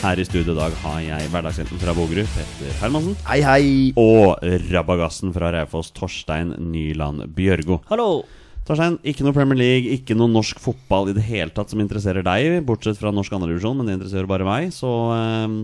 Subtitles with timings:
[0.00, 3.66] her i studio i dag har jeg hverdagshelten fra Bogerud, Petter Hermansen, Hei, hei!
[4.00, 4.40] og
[4.72, 7.80] rabagassen fra Raufoss, Torstein Nyland Bjørgo.
[7.90, 8.24] Hallo!
[8.66, 12.24] Torstein, ikke noe Premier League, ikke noe norsk fotball i det hele tatt som interesserer
[12.26, 14.70] deg, bortsett fra norsk andredivisjon, men det interesserer bare meg.
[14.74, 15.56] Så eh,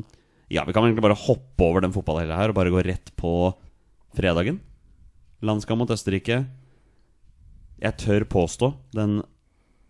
[0.55, 3.35] ja, vi kan egentlig bare hoppe over den fotballhelga her og bare gå rett på
[4.19, 4.59] fredagen.
[5.47, 6.43] Landskamp mot Østerrike.
[7.79, 9.21] Jeg tør påstå den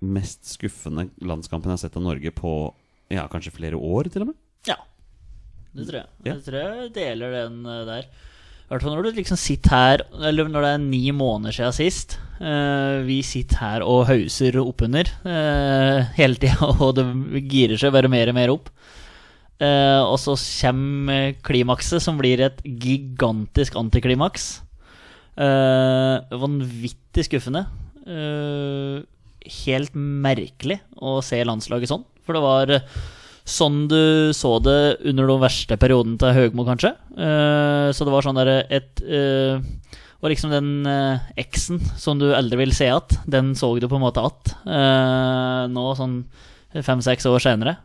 [0.05, 2.53] mest skuffende landskampen jeg har sett av Norge på
[3.13, 4.39] ja, kanskje flere år, til og med.
[4.69, 4.79] Ja,
[5.77, 6.09] det tror jeg.
[6.25, 6.33] Ja.
[6.33, 8.09] Jeg tror jeg deler den eh, der.
[8.69, 11.73] I hvert fall når du liksom sitter her Eller når det er ni måneder siden
[11.73, 12.19] sist.
[12.37, 17.07] Uh, vi sitter her og hauser oppunder uh, hele tida, og det
[17.49, 18.69] girer seg bare mer og mer opp.
[19.59, 24.61] Uh, og så kommer klimakset, som blir et gigantisk antiklimaks.
[25.39, 27.65] Uh, vanvittig skuffende.
[28.09, 29.03] Eh,
[29.47, 32.05] helt merkelig å se landslaget sånn.
[32.27, 32.99] For det var eh,
[33.49, 36.93] sånn du så det under den verste perioden til Høgmo, kanskje.
[37.17, 39.61] Eh, så det var sånn derre et eh,
[40.19, 40.89] Og liksom den
[41.39, 44.57] eksen som du aldri vil se igjen, den så du på en måte igjen.
[45.71, 46.17] Nå sånn
[46.75, 47.77] fem-seks år senere.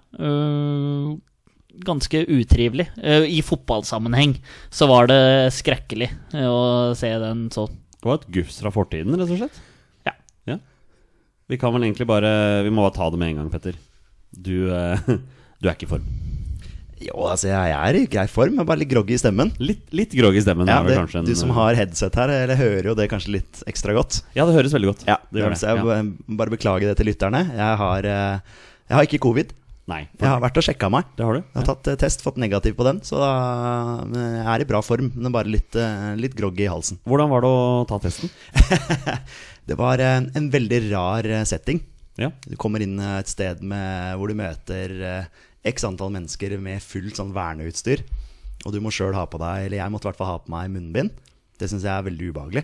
[1.85, 2.87] Ganske utrivelig.
[3.05, 4.33] I fotballsammenheng
[4.73, 6.09] så var det skrekkelig
[6.41, 6.57] å
[6.97, 7.77] se den sånn.
[8.01, 9.61] Det var et gufs fra fortiden, rett og slett.
[11.51, 13.75] Vi kan vel egentlig bare Vi må bare ta det med en gang, Petter.
[14.33, 14.99] Du, eh,
[15.61, 16.05] du er ikke i form.
[17.03, 18.53] Jo, altså, jeg er i grei form.
[18.55, 19.49] Jeg er bare litt groggy i stemmen.
[19.59, 20.69] Litt, litt groggy i stemmen.
[20.71, 23.91] Ja, det, en, du som har headset her, eller hører jo det kanskje litt ekstra
[23.97, 24.21] godt.
[24.37, 25.03] Ja, det høres veldig godt.
[25.09, 25.59] Ja, det gjør det.
[25.67, 25.97] Jeg Ja.
[25.99, 27.43] må bare beklage det til lytterne.
[27.57, 28.39] Jeg har, eh,
[28.87, 29.51] jeg har ikke covid.
[29.91, 31.03] Nei, Jeg har vært og sjekka meg.
[31.17, 31.39] det har du.
[31.43, 33.31] Jeg har tatt eh, test, fått negativ på den, så da,
[34.15, 35.11] jeg er i bra form.
[35.13, 35.75] Men bare litt,
[36.15, 37.01] litt groggy i halsen.
[37.03, 38.31] Hvordan var det å ta testen?
[39.69, 41.81] Det var eh, en veldig rar eh, setting.
[42.19, 42.29] Ja.
[42.45, 44.93] Du kommer inn eh, et sted med, hvor du møter
[45.63, 48.03] x antall mennesker med fullt sånn verneutstyr.
[48.67, 50.51] Og du må sjøl ha på deg, eller jeg måtte i hvert fall ha på
[50.51, 51.13] meg munnbind.
[51.59, 52.63] Det syns jeg er veldig ubehagelig.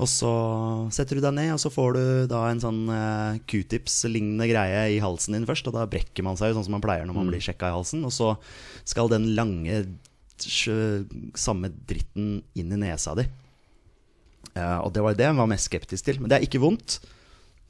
[0.00, 0.30] Og så
[0.94, 2.78] setter du deg ned, og så får du da en sånn
[3.50, 5.68] q-tips-lignende greie i halsen din først.
[5.68, 7.74] Og da brekker man seg jo sånn som man pleier når man blir sjekka i
[7.74, 8.06] halsen.
[8.08, 8.30] Og så
[8.88, 9.82] skal den lange,
[10.40, 13.26] samme dritten inn i nesa di.
[14.56, 16.20] Eh, og det var det jeg var mest skeptisk til.
[16.20, 17.00] Men det er ikke vondt.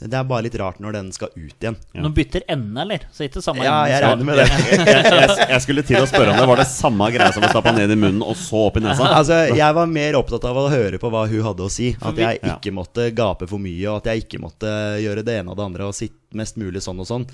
[0.01, 1.75] Det er bare litt rart når den skal ut igjen.
[1.93, 2.01] Ja.
[2.01, 3.03] Nå bytter ende, eller?
[3.13, 4.47] Så ikke samme Ja, jeg regner med det.
[4.81, 6.47] Jeg, jeg, jeg skulle til å spørre om det.
[6.49, 9.11] Var det samme greia som å stappe ned i munnen og så opp i nesa?
[9.21, 11.91] Altså, jeg var mer opptatt av å høre på hva hun hadde å si.
[12.01, 14.73] At jeg ikke måtte gape for mye, og at jeg ikke måtte
[15.05, 17.29] gjøre det ene og det andre og sitte mest mulig sånn og sånn.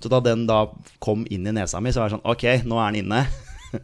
[0.00, 0.66] Så da den da
[1.00, 3.24] kom inn i nesa mi, så var jeg sånn Ok, nå er den inne.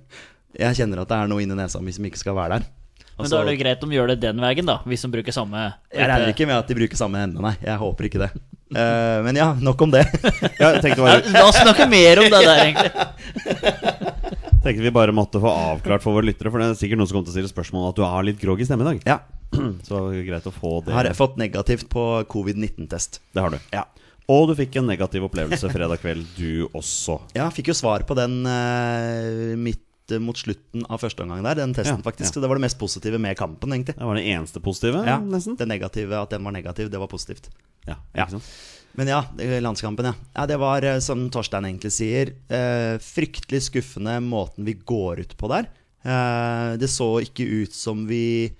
[0.56, 2.68] Jeg kjenner at det er noe inni nesa mi som ikke skal være der.
[3.16, 4.80] Men så- da er det jo greit om de gjør det den veien, da.
[4.84, 7.56] Hvis de bruker samme jeg regner ikke med at de bruker samme ende, nei.
[7.62, 8.30] Jeg håper ikke det.
[8.66, 10.04] Uh, men ja, nok om det.
[10.60, 12.92] Ja, bare, La oss snakke mer om det der, egentlig.
[14.66, 17.18] tenkte vi bare måtte få avklart for våre lyttere, for det er sikkert noen som
[17.18, 19.06] kommer til å stille spørsmål at du har litt grog i stemmen i dag.
[19.06, 19.18] Ja.
[19.86, 20.94] Så greit å få det.
[20.96, 23.20] Har jeg fått negativt på covid-19-test.
[23.30, 23.60] Det har du.
[23.74, 23.86] Ja.
[24.32, 27.20] Og du fikk en negativ opplevelse fredag kveld, du også.
[27.36, 29.85] Ja, jeg fikk jo svar på den uh, midt eh,
[30.22, 32.30] mot slutten av første omgang der, den testen, Ja, faktisk.
[32.30, 32.34] ja.
[32.36, 33.96] Så det var det mest positive med kampen, egentlig.
[33.98, 35.56] Det var det eneste positive, Ja, nesten.
[35.58, 37.50] Det negative, At den var negativ, det var positivt.
[37.86, 38.24] Ja, Ja.
[38.24, 38.50] ikke sant?
[38.96, 39.24] Men ja,
[39.60, 40.14] landskampen, ja.
[40.34, 45.36] ja det var, eh, som Torstein egentlig sier, eh, fryktelig skuffende måten vi går ut
[45.36, 45.68] på der.
[46.06, 48.54] Eh, det så ikke ut som vi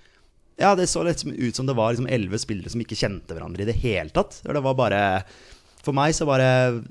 [0.58, 3.69] Ja, det så liksom ut som det var liksom spillere som ikke kjente hverandre i
[3.69, 4.40] det hele tatt.
[4.42, 5.25] Det var bare
[5.84, 6.82] For meg så bare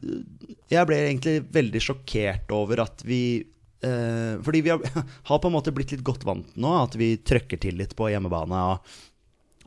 [0.69, 3.43] Jeg ble egentlig veldig sjokkert over at vi
[3.83, 4.79] eh, Fordi vi har,
[5.29, 8.11] har på en måte blitt litt godt vant nå, at vi trøkker til litt på
[8.13, 8.63] hjemmebane.
[8.71, 9.03] og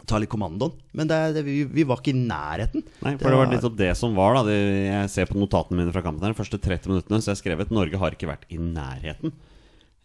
[0.08, 0.72] tar litt kommandoen.
[0.96, 2.84] Men det, det, vi, vi var ikke i nærheten.
[3.04, 4.56] Nei, for det var litt av det som var da det,
[4.88, 7.60] Jeg ser på notatene mine fra kampen her De første 30 minuttene Så jeg skrev
[7.64, 9.34] at Norge har ikke vært i nærheten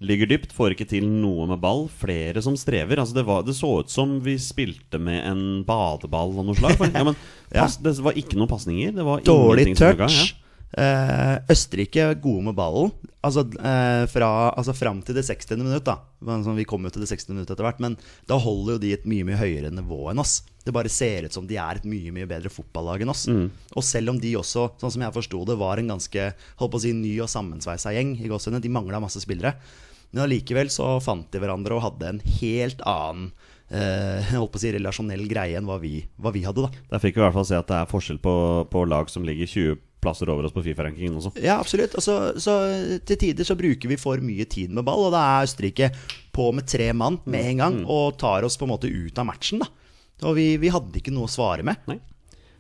[0.04, 3.56] Ligger dypt, får ikke til noe med ball Flere som strever altså det, var, det
[3.56, 7.16] så ut som vi spilte med en badeball av noe slag for, ja, men,
[7.54, 10.02] pass, Det var ikke noen passninger Dårlig touch.
[10.04, 10.22] touch.
[10.74, 12.94] Eh, Østerrike er gode med ballen.
[13.24, 15.56] Altså, eh, fra, altså fram til det 60.
[15.62, 16.00] minutt, da.
[16.24, 17.30] Sånn, Vi kom jo til det 60.
[17.36, 17.98] minutt etter hvert, men
[18.28, 20.42] da holder jo de et mye mye høyere nivå enn oss.
[20.66, 23.28] Det bare ser ut som de er et mye mye bedre fotballag enn oss.
[23.76, 26.80] Og selv om de også, sånn som jeg forsto det, var en ganske holdt på
[26.80, 29.56] å si, ny og sammensveisa gjeng, i gåsehudene, de mangla masse spillere.
[30.12, 33.32] Men allikevel så fant de hverandre og hadde en helt annen
[33.70, 36.84] eh, holdt på å si, relasjonell greie enn hva vi, hva vi hadde, da.
[36.94, 38.36] Der fikk vi i hvert fall se at det er forskjell på,
[38.72, 41.96] på lag som ligger 20 plasser over oss på Fifa-rankingen også Ja, absolutt.
[42.00, 42.58] Og så, så
[43.08, 45.92] til tider så bruker vi for mye tid med ball, og da er Østerrike
[46.36, 49.30] på med tre mann med en gang og tar oss på en måte ut av
[49.30, 49.70] matchen, da.
[50.24, 51.80] Og vi, vi hadde ikke noe å svare med.
[51.90, 51.98] Nei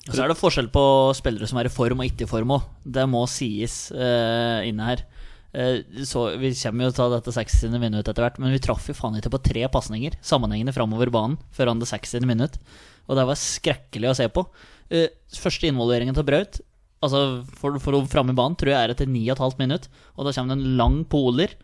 [0.10, 0.86] Og så er det forskjell på
[1.16, 2.66] spillere som er i form og ikke i form òg.
[2.84, 5.06] Det må sies uh, inne her.
[5.54, 7.78] Eh, så Vi kommer jo til å ta dette 60.
[7.78, 11.38] minutt etter hvert, men vi traff jo faen ikke på tre pasninger sammenhengende framover banen
[11.54, 12.26] før han det 60.
[12.26, 12.58] minutt.
[13.06, 14.48] Og det var skrekkelig å se på.
[14.90, 16.62] Eh, første involveringen til Braut
[17.04, 20.34] Altså for, for å framme i banen tror jeg er etter 9,5 minutt, og da
[20.36, 21.56] kommer det en lang poler.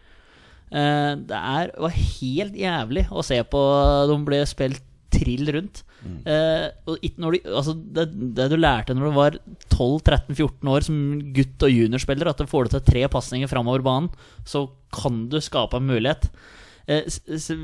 [0.69, 3.63] Eh, det er, var helt jævlig å se på.
[4.11, 5.83] De ble spilt trill rundt.
[6.29, 8.05] Eh, og når de, altså det,
[8.37, 9.37] det du lærte når du var
[9.73, 11.01] 12-13-14 år som
[11.35, 14.09] gutt- og juniorspiller, at du får du til tre pasninger framover banen,
[14.47, 16.29] så kan du skape en mulighet.
[16.89, 17.05] Eh,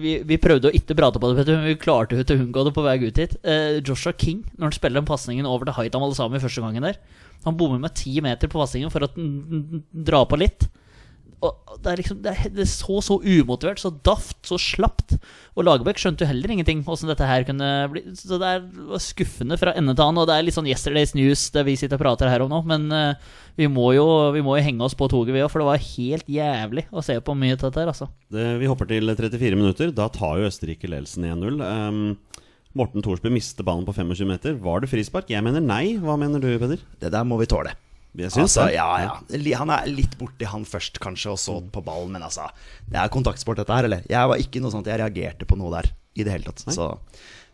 [0.02, 2.86] vi, vi prøvde å ikke prate på det, men vi klarte å unngå det på
[2.86, 3.38] vei ut hit.
[3.46, 7.00] Eh, Joshua King, når han spiller den pasningen over til Haitam Alesami første gangen der
[7.46, 10.68] Han bommer med ti meter på pasningen for å dra på litt.
[11.44, 15.16] Og det er liksom Det, er, så så umotivert, så daft, så slapt.
[15.56, 18.04] Og Lagerbäck skjønte jo heller ingenting dette her kunne bli.
[18.18, 20.24] Så det er skuffende fra ende til annen.
[20.24, 22.62] Og det er litt sånn yesterday's news, det vi sitter og prater her om nå.
[22.70, 24.06] Men eh, vi, må jo,
[24.36, 27.04] vi må jo henge oss på toget, vi òg, for det var helt jævlig å
[27.06, 28.10] se på mye av dette her, altså.
[28.34, 32.02] det, Vi hopper til 34 minutter Da tar jo Østerrike ledelsen 1-0 um,
[32.76, 35.30] Morten Thorsby mister ballen på 25 meter Var det frispark?
[35.32, 36.82] Jeg mener nei Hva mener du, Peder?
[37.00, 37.72] Det der må vi tåle.
[38.16, 39.58] Altså, ja, ja.
[39.60, 42.14] Han er litt borti han først, kanskje, og så på ballen.
[42.16, 42.46] Men altså,
[42.88, 43.90] det er kontaktsport, dette her.
[43.90, 44.06] Eller?
[44.08, 46.64] Jeg var ikke noe sånt jeg reagerte på noe der i det hele tatt.
[46.72, 46.86] Så,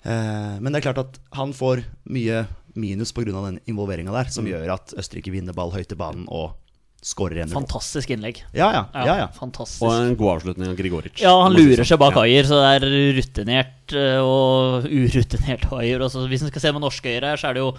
[0.06, 1.82] eh, men det er klart at han får
[2.14, 2.44] mye
[2.78, 3.26] minus pga.
[3.34, 4.32] den involveringa der, Mm.
[4.38, 6.54] som gjør at Østerrike vinner ball høyt i banen og
[7.02, 7.54] skårer 1-0.
[7.56, 8.44] Fantastisk innlegg.
[8.54, 8.82] Ja, ja.
[8.94, 9.28] ja, ja.
[9.34, 9.82] Fantastisk.
[9.88, 11.90] Og en god avslutning av Grigoric Ja, han lurer sånn.
[11.96, 12.22] seg bak Ja.
[12.28, 12.86] Ayer, så det er
[13.18, 16.04] rutinert eh, og urutinert Ayer.
[16.06, 17.72] Også, hvis en skal se med norske øyne her, så er det jo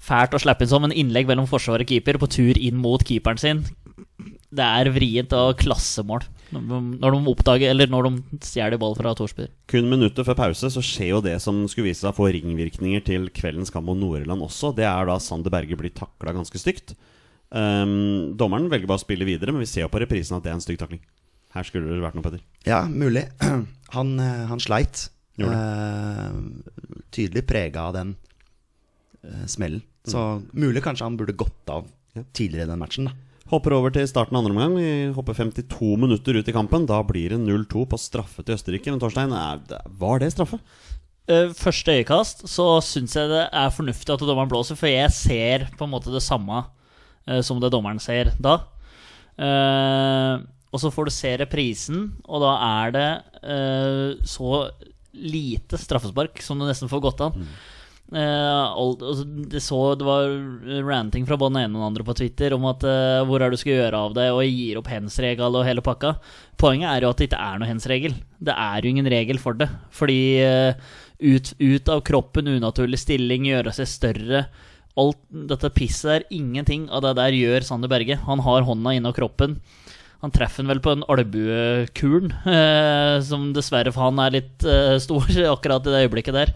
[0.00, 3.02] fælt å slippe inn sånn, men innlegg mellom forsvar og keeper på tur inn mot
[3.04, 3.64] keeperen sin
[4.50, 9.46] Det er vrient og klassemål når de- oppdager Eller når de stjeler ball fra Thorsby.
[9.70, 13.04] Kun minutter før pause så skjer jo det som skulle vise seg å få ringvirkninger
[13.04, 14.72] til kveldens kamp mot Nord-Irland også.
[14.74, 16.96] Det er da Sander Berge blir takla ganske stygt.
[17.50, 20.52] Um, dommeren velger bare å spille videre, men vi ser jo på reprisen at det
[20.52, 21.00] er en stygg takling.
[21.54, 22.42] Her skulle det vært noe, Petter.
[22.68, 23.24] Ja, mulig.
[23.96, 25.08] Han, eh, han sleit.
[25.40, 26.26] Eh,
[27.10, 28.12] tydelig prega av den
[29.24, 29.82] uh, smellen.
[30.06, 30.20] Så
[30.54, 32.22] mulig kanskje han burde gått av Ja.
[32.32, 33.08] tidligere i den matchen.
[33.10, 33.12] da
[33.50, 34.76] Hopper over til starten av andre omgang.
[34.78, 36.86] Vi hopper 52 minutter ut i kampen.
[36.86, 38.90] Da blir det 0-2 på straffe til Østerrike.
[38.92, 39.58] Men Torstein, er,
[39.98, 40.60] var det straffe?
[41.26, 45.66] Eh, første øyekast så syns jeg det er fornuftig at dommeren blåser, for jeg ser
[45.76, 46.62] på en måte det samme
[47.42, 48.58] som det dommeren ser da.
[49.40, 53.08] Eh, og så får du se reprisen, og da er det
[53.42, 54.70] eh, så
[55.10, 57.38] lite straffespark som du nesten får gått av.
[58.10, 60.30] Eh, alt- altså, det, så, det var
[60.86, 63.50] ranting fra både den ene og den andre på Twitter om at uh, hvor er
[63.50, 66.16] det du skal gjøre av det, og gir opp hens-regel og hele pakka.
[66.58, 68.16] Poenget er jo at det ikke er noe hens-regel.
[68.38, 69.70] Det er jo ingen regel for det.
[69.94, 70.90] Fordi uh,
[71.22, 74.44] ut, ut av kroppen, unaturlig stilling, gjøre seg større
[75.00, 78.18] Alt dette pisset der, ingenting av det der gjør Sander Berge.
[78.26, 79.60] Han har hånda inni kroppen.
[80.20, 85.24] Han treffer vel på en albuekulen, eh, som dessverre for han er litt eh, stor
[85.54, 86.52] akkurat i det øyeblikket der.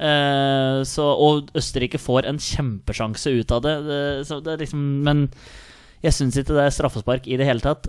[0.00, 3.74] Eh, så, og Østerrike får en kjempesjanse ut av det.
[3.88, 5.26] det, det er liksom, men
[6.04, 7.88] jeg syns ikke det er straffespark i det hele tatt.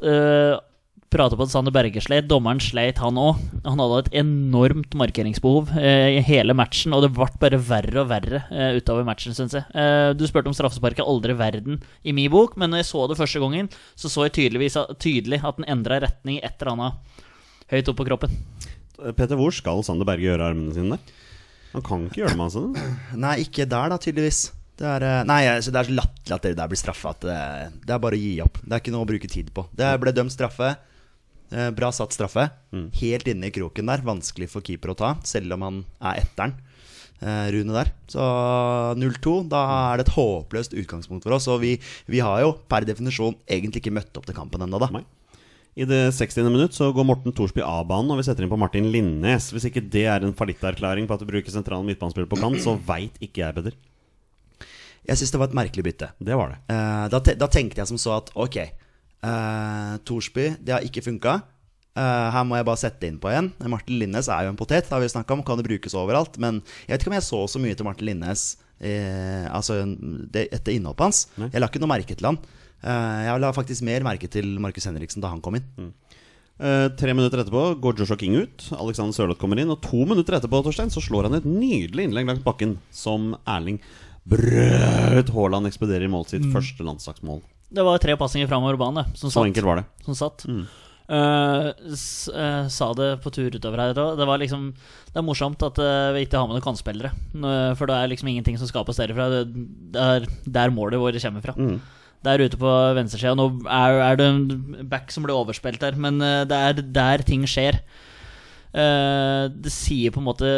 [1.11, 2.29] Prate på at Sander Berge sleit.
[2.31, 3.39] Dommeren sleit, han òg.
[3.65, 8.07] Han hadde et enormt markeringsbehov eh, i hele matchen, og det ble bare verre og
[8.13, 9.65] verre eh, utover matchen, syns jeg.
[9.75, 13.03] Eh, du spurte om straffespark er aldri verden i min bok, men når jeg så
[13.11, 13.67] det første gangen,
[13.99, 17.19] så så jeg tydeligvis, tydelig at den endra retning i et eller annet
[17.71, 18.37] høyt opp på kroppen.
[19.01, 21.19] Peter, hvor skal Sander Berge gjøre armene sine der?
[21.71, 22.63] Han kan ikke gjøre det med seg.
[22.67, 23.19] hender.
[23.23, 24.41] Nei, ikke der, da, tydeligvis.
[24.81, 27.13] Det er, eh, nei, altså, det er så latterlig at det der blir straffa.
[27.19, 27.35] Det,
[27.83, 28.63] det er bare å gi opp.
[28.63, 29.65] Det er ikke noe å bruke tid på.
[29.75, 30.71] Det ble dømt straffe.
[31.51, 32.47] Eh, Bra satt straffe.
[33.01, 34.03] Helt inne i kroken der.
[34.07, 36.53] Vanskelig for keeper å ta, selv om han er etteren.
[37.21, 37.91] eh, Rune der.
[38.09, 38.23] Så
[38.97, 39.59] 0-2, da
[39.93, 41.47] er det et håpløst utgangspunkt for oss.
[41.51, 41.75] Og vi,
[42.09, 44.89] vi har jo per definisjon egentlig ikke møtt opp til kampen ennå, da.
[44.95, 45.03] Nei.
[45.77, 46.43] I det 60.
[46.51, 49.51] minutt så går Morten Thorsby av banen, og vi setter inn på Martin Linnes.
[49.53, 52.73] Hvis ikke det er en fallitterklæring på at du bruker sentral midtbanespiller på kant, så
[52.89, 53.71] veit ikke jeg, bedre.
[55.07, 56.09] Jeg syns det var et merkelig bytte.
[56.19, 56.57] Det var det.
[56.75, 58.57] Eh, da, te da tenkte jeg som så at ok,
[59.25, 61.41] eh, Thorsby, det har ikke funka.
[61.91, 63.49] Uh, her må jeg bare sette inn på en.
[63.67, 66.37] Martin Linnes er jo en potet, det har vi snakka om, kan det brukes overalt.
[66.39, 68.45] Men jeg vet ikke om jeg så så mye til Martin Linnes
[68.79, 69.81] uh, altså,
[70.31, 71.25] det, etter innhoppet hans.
[71.41, 71.51] Nei.
[71.51, 72.39] Jeg la ikke noe merke til han.
[72.81, 75.91] Uh, jeg la faktisk mer merke til Markus Henriksen da han kom inn.
[76.61, 78.67] Eh, tre minutter etterpå går Joshua King ut.
[78.77, 79.71] Alexander Sørloth kommer inn.
[79.73, 83.81] Og to minutter etterpå Torstein, så slår han et nydelig innlegg langs bakken som Erling
[84.29, 87.41] Braut Haaland ekspederer i målet sitt første landslagsmål.
[87.71, 89.45] Det var tre passinger framover banen, som Så satt.
[89.47, 89.85] enkelt var det.
[90.05, 90.43] Som satt.
[91.11, 94.17] Eh, s uh, sa det på tur utover her òg.
[94.19, 94.69] Det var liksom
[95.11, 97.11] Det er morsomt at uh, vi ikke har med noen kantspillere.
[97.75, 99.25] For det er liksom ingenting som skapes derifra.
[99.33, 99.41] Det,
[99.95, 100.27] det er
[100.59, 101.55] der målet vårt kommer fra.
[102.23, 103.33] Der ute på venstresida.
[103.35, 107.47] Nå er, er det en back som blir overspilt der, men det er der ting
[107.49, 107.79] skjer.
[108.71, 110.51] Det sier på en måte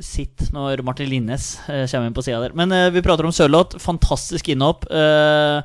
[0.00, 2.54] sitt når Martin Linnes kommer inn på sida der.
[2.56, 3.76] Men vi prater om Sørloth.
[3.82, 4.86] Fantastisk innhopp.
[4.88, 5.60] eh,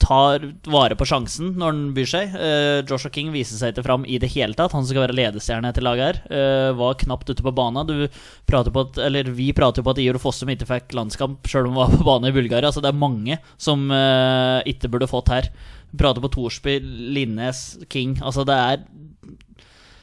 [0.00, 2.34] tar vare på sjansen når den byr seg.
[2.34, 4.74] Uh, Joshua King viser seg ikke fram i det hele tatt.
[4.74, 6.20] Han som skal være ledestjerne til laget her.
[6.32, 7.88] uh, var knapt ute på banen.
[7.88, 11.46] Du prater på at, eller Vi prater jo på at Ior Fossum ikke fikk landskamp
[11.50, 12.72] sjøl om han var på bane i Bulgaria.
[12.72, 15.52] Altså Det er mange som uh, ikke burde fått her.
[15.98, 16.78] Prater på Thorsby,
[17.14, 18.18] Linnes, King.
[18.24, 18.82] Altså det er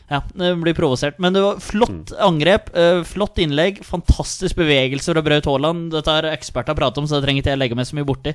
[0.08, 1.18] ja, det blir provosert.
[1.20, 5.92] Men det var flott angrep, eh, flott innlegg, fantastisk bevegelse fra Braut Haaland.
[5.92, 8.34] Dette har eksperter pratet om, så det trenger ikke jeg legge meg så mye borti.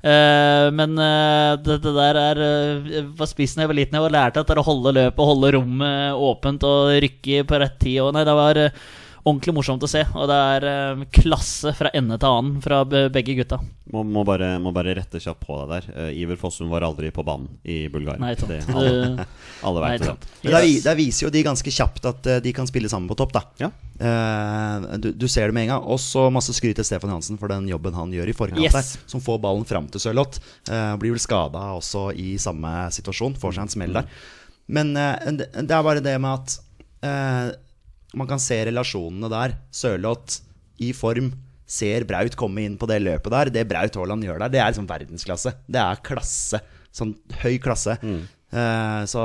[0.00, 3.98] Eh, men eh, det, det der er uh, var spissen da jeg var liten.
[4.00, 7.76] Jeg lærte at det er å holde løpet, holde rommet åpent og rykke på rett
[7.82, 7.98] tid.
[8.06, 8.80] Og nei, det var eh,
[9.24, 10.04] ordentlig morsomt å se.
[10.16, 13.58] Og det er eh, klasse fra ende til annen fra begge gutta.
[13.90, 15.88] Må, må, bare, må bare rette kjapt på deg der.
[16.06, 18.20] Eh, Iver Fossum var aldri på banen i Bulgaria.
[18.22, 18.32] Nei.
[18.38, 19.26] Det, alle
[19.66, 20.30] alle Nei, vet det.
[20.44, 23.18] Men der, der viser jo de ganske kjapt at eh, de kan spille sammen på
[23.18, 23.44] topp, da.
[23.60, 23.70] Ja.
[24.00, 25.88] Uh, du, du ser det med en gang.
[25.92, 28.78] Også masse skryt til Stefan Johansen for den jobben han gjør i forkant Yes.
[28.78, 29.10] der.
[29.12, 30.40] Som får ballen fram til Sørloth.
[30.70, 33.36] Uh, blir vel skada også i samme situasjon.
[33.42, 34.08] Får seg en smell der.
[34.72, 36.56] Men uh, det er bare det med at
[37.04, 37.50] eh,
[38.18, 39.56] man kan se relasjonene der.
[39.74, 40.40] Sørloth
[40.82, 41.32] i form.
[41.70, 43.52] Ser Braut komme inn på det løpet der.
[43.54, 45.54] Det Braut Haaland gjør der, det er liksom verdensklasse.
[45.70, 46.58] Det er klasse.
[46.90, 47.14] Sånn
[47.44, 47.94] høy klasse.
[48.50, 49.22] Eh, så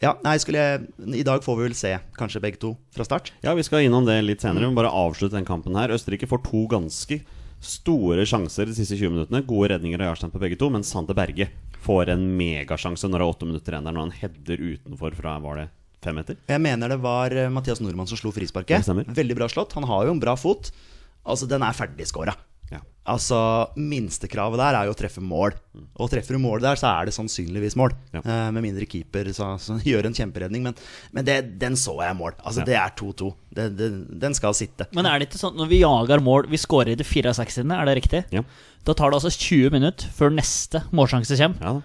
[0.00, 0.84] ja, nei, skulle jeg,
[1.20, 3.32] I dag får vi vel se kanskje begge to fra start.
[3.44, 4.66] Ja, vi skal innom det litt senere.
[4.66, 5.92] Vi må bare avslutte den kampen her.
[5.96, 7.20] Østerrike får to ganske
[7.60, 9.42] store sjanser de siste 20 minuttene.
[9.48, 11.50] Gode redninger av Jarstein på begge to, men Sander Berge
[11.84, 15.36] får en megasjanse når det er åtte minutter igjen der, når han header utenfor fra
[15.40, 15.68] var det
[16.02, 16.36] fem meter.
[16.48, 18.86] Jeg mener det var eh, Mathias Nordmann som slo frisparket.
[19.16, 19.74] Veldig bra slått.
[19.78, 20.70] Han har jo en bra fot.
[21.26, 22.32] Altså, den er ferdigskåra.
[22.70, 22.78] Ja.
[23.10, 23.36] Altså,
[23.76, 25.56] minstekravet der er jo å treffe mål.
[25.98, 27.92] Og treffer du mål der, så er det sannsynligvis mål.
[28.14, 28.22] Ja.
[28.22, 30.62] Eh, med mindre keeper så, så gjør en kjemperedning.
[30.68, 30.78] Men,
[31.16, 32.36] men det, den så jeg mål.
[32.40, 32.68] Altså, Ja.
[32.70, 33.30] det er 2-2.
[33.58, 34.86] Det- det- Den skal sitte.
[34.94, 37.66] Men er det ikke sånn når vi jager mål Vi skårer i det 64.
[37.74, 38.24] Er det riktig?
[38.32, 38.42] Ja.
[38.86, 41.60] Da tar det altså 20 minutter før neste målsjanse kommer.
[41.60, 41.80] ja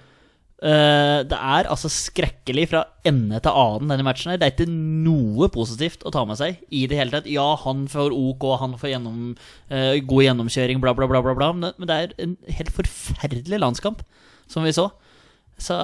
[0.66, 4.32] det er altså skrekkelig fra ende til annen denne matchen.
[4.32, 7.30] her Det er ikke noe positivt å ta med seg i det hele tatt.
[7.30, 9.36] Ja, han får OK, han får gjennom,
[9.70, 11.52] eh, god gjennomkjøring, bla, bla, bla, bla, bla.
[11.54, 14.02] Men det er en helt forferdelig landskamp,
[14.50, 14.90] som vi så.
[15.62, 15.76] Så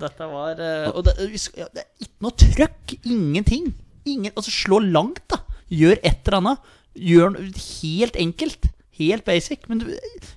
[0.00, 2.94] dette var eh, Og det, det er ikke noe trøkk.
[3.02, 3.72] Ingenting.
[4.06, 5.42] Ingen, altså, slå langt, da.
[5.72, 6.70] Gjør et eller annet.
[6.94, 7.50] Gjør noe
[7.82, 8.70] helt enkelt.
[8.98, 9.64] Helt basic.
[9.70, 9.86] Men du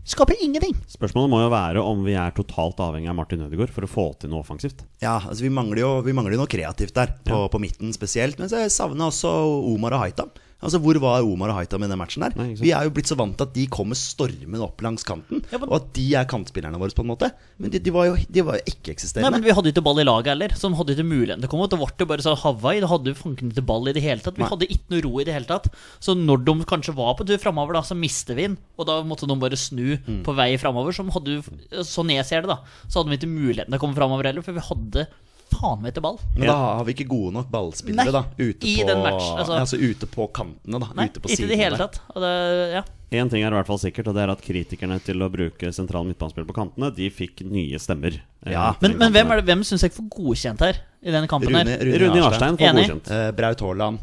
[0.08, 0.76] skaper ingenting.
[0.88, 4.06] Spørsmålet må jo være om vi er totalt avhengig av Martin Ødegaard for å få
[4.22, 4.86] til noe offensivt.
[5.04, 8.40] Ja, altså vi mangler jo vi mangler noe kreativt der, på, på midten spesielt.
[8.40, 9.32] Men så jeg savner også
[9.74, 10.32] Omar og Haitam.
[10.64, 12.32] Altså Hvor var Omar og Haitam i den matchen der?
[12.40, 15.44] Nei, vi er jo blitt så vant til at de kommer stormende opp langs kanten,
[15.52, 17.30] Ja, men- og at de er kantspillerne våre, på en måte.
[17.60, 19.32] Men de, de var jo, de var jo Nei, ikke-eksisterende.
[19.36, 21.52] men Vi hadde ikke ball i laget heller, så de hadde ikke muligheten til å
[21.52, 21.68] komme.
[21.70, 24.36] Det ble bare så Hawaii, Da hadde vi fanken ikke ball i det hele tatt.
[24.38, 24.50] Vi Nei.
[24.50, 25.68] hadde ikke noe ro i det hele tatt.
[26.00, 28.58] Så når de kanskje var på tur framover, da, så mister vi den.
[28.80, 30.24] Og da måtte de bare snu Mm.
[30.24, 30.94] på vei framover.
[30.96, 32.60] Sånn jeg ser det, da.
[32.88, 35.08] Så hadde vi ikke muligheten til å komme framover heller, for vi hadde
[35.54, 36.18] faen meg til ball.
[36.36, 38.24] Men da har vi ikke gode nok ballspillere, Nei, da.
[38.38, 40.88] Ute i på, den match, altså- altså, ute på kantene, da.
[40.96, 42.00] Nei, ute på ikke i det hele tatt.
[42.16, 42.34] Og det,
[42.74, 42.84] ja.
[43.16, 45.70] En ting er i hvert fall sikkert, og det er at kritikerne til å bruke
[45.72, 48.18] sentral midtbanespill på kantene, de fikk nye stemmer.
[48.46, 50.75] eh, Ja, Men, men hvem, det, hvem syns jeg får godkjent her,
[51.06, 51.80] i denne kampen Rune, her?
[51.86, 52.00] Rune.
[52.10, 52.18] Rune.
[52.24, 52.88] Jarstein får Enig.
[52.90, 53.12] godkjent.
[53.12, 54.00] Uh, Braut Haaland.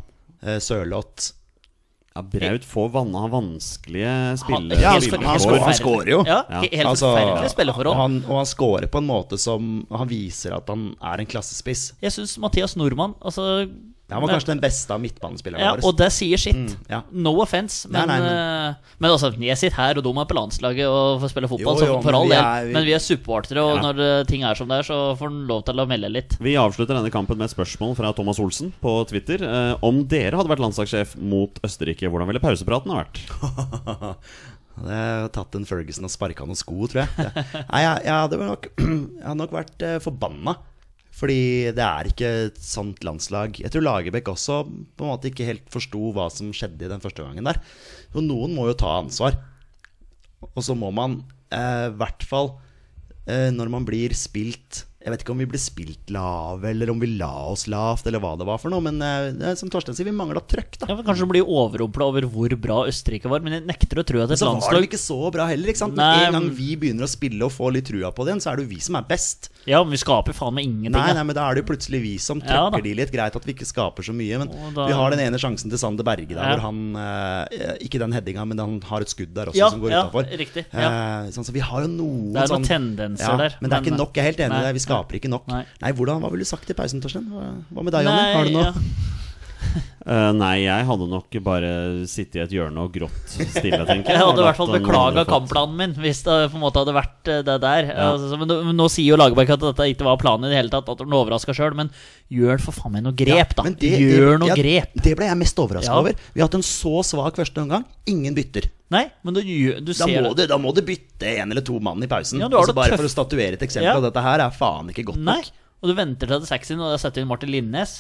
[0.47, 1.33] uh, Sørloth.
[2.15, 4.81] Ja, Braut får vanne av vanskelige spillere.
[4.81, 5.81] Ja, han- han helt skårer- han forferdelig.
[5.81, 6.25] skårer jo.
[6.27, 6.61] Ja, Ja.
[6.61, 7.97] helt Altså, forferdelig spilleforhold.
[7.97, 11.93] Han, og han skårer på en måte som Han viser at han er en klassespiss.
[12.03, 13.71] Jeg syns Mathias Nordmann altså,
[14.13, 15.85] Han var kanskje den beste av midtbanespillerne Ja, våre.
[15.89, 16.55] og det sier sitt.
[16.57, 17.03] Mm, ja.
[17.13, 20.87] No offence, men, nei, eh, men altså, jeg sitter her og de er på landslaget
[20.89, 22.43] og får spille fotball, Jo, jo, så for all del.
[22.69, 23.83] vi- Men vi er supportere, og Ja.
[23.93, 26.37] når eh, ting er som det er, så får han lov til å melde litt.
[26.41, 29.43] Vi avslutter denne kampen med et spørsmål fra Thomas Olsen på Twitter.
[29.43, 33.23] Eh, om dere hadde vært landslagssjef mot Østerrike, hvordan ville pausepraten ha vært?
[34.73, 37.09] Jeg hadde tatt en Ferguson og sparka noen sko, tror jeg.
[37.17, 40.55] Det- Nei, jeg, jeg, hadde nok, jeg hadde nok vært eh, forbanna.
[41.13, 43.59] Fordi det er ikke et sånt landslag.
[43.61, 47.03] Jeg tror Lagerbäck også på en måte ikke helt forsto hva som skjedde i den
[47.05, 47.61] første gangen der.
[48.17, 49.37] Og noen må jo ta ansvar.
[50.53, 51.21] Og så må man
[51.53, 52.55] eh, i hvert fall
[53.29, 57.01] eh, når man blir spilt Jeg vet ikke om vi ble spilt lave, eller om
[57.03, 58.81] vi la oss lavt, eller hva det var for noe.
[58.87, 60.87] Men eh, som Torstein sier, vi mangla trøkk, da.
[60.93, 64.05] Ja, men Kanskje du blir overrumpla over hvor bra Østerrike var, men jeg nekter å
[64.07, 65.73] tro at et landslag så var de ikke så bra heller.
[65.73, 65.97] ikke sant?
[65.99, 68.53] Nei, en gang vi begynner å spille og få litt trua på det igjen, så
[68.53, 69.51] er det jo vi som er best.
[69.67, 70.95] Ja, men vi skaper faen meg ingenting.
[70.97, 73.13] Nei, nei, men da er det jo plutselig vi som Ja, trøkker de litt.
[73.13, 75.79] Greit at vi ikke skaper så mye, men da- vi har den ene sjansen til
[75.83, 76.55] Sander Berge der, Ja.
[76.57, 79.81] hvor han eh, Ikke den headinga, men han har et skudd der også Ja, som
[79.83, 80.31] går ja, utafor.
[80.39, 81.27] riktig, ja.
[81.35, 83.77] sånn, så vi har jo noen Det er noen sånn tendenser ja, der, Men det
[83.79, 84.13] er ikke nok.
[84.17, 84.75] Jeg er helt enig i det.
[84.93, 85.49] Skaper ikke nok.
[85.51, 85.65] nei.
[85.83, 87.27] Nei, hvordan, Hva ville du sagt i pausen, Torstein?
[87.33, 88.31] Hva, med deg, Jonny?
[88.37, 88.71] Har du noe?
[88.71, 89.19] ja.
[90.05, 91.69] uh, nei, jeg hadde nok bare
[92.11, 94.11] sittet i et hjørne og grått stille, tenker jeg.
[94.17, 97.31] Jeg hadde i hvert fall beklaga kampplanen min hvis det på en måte hadde vært
[97.31, 97.89] eh, det der.
[97.93, 98.09] Ja.
[98.17, 100.59] Altså, men, nå- men nå sier jo Lagerbäck at dette ikke var planen i det
[100.59, 101.77] hele tatt, at han overraska sjøl.
[101.79, 101.93] Men
[102.33, 103.69] gjør for faen meg noe grep, da.
[103.71, 104.99] det- gjør det- noe ja, grep.
[105.07, 106.03] Det ble jeg mest overraska Ja.
[106.03, 106.19] over.
[106.35, 107.87] Vi har hatt en så svak første omgang.
[108.11, 108.67] Ingen bytter.
[108.93, 110.45] Nei, men du, du Da må, det.
[110.45, 112.43] du, da må du bytte en eller to mann i pausen.
[112.43, 113.89] Ja, du har altså det bare tøff- for å statuere et eksempel.
[113.89, 113.97] Ja.
[113.99, 115.39] Og dette her er faen ikke godt Nei.
[115.41, 115.53] nok.
[115.83, 117.95] Og du venter til det er sexy når du setter inn Martin Linnes.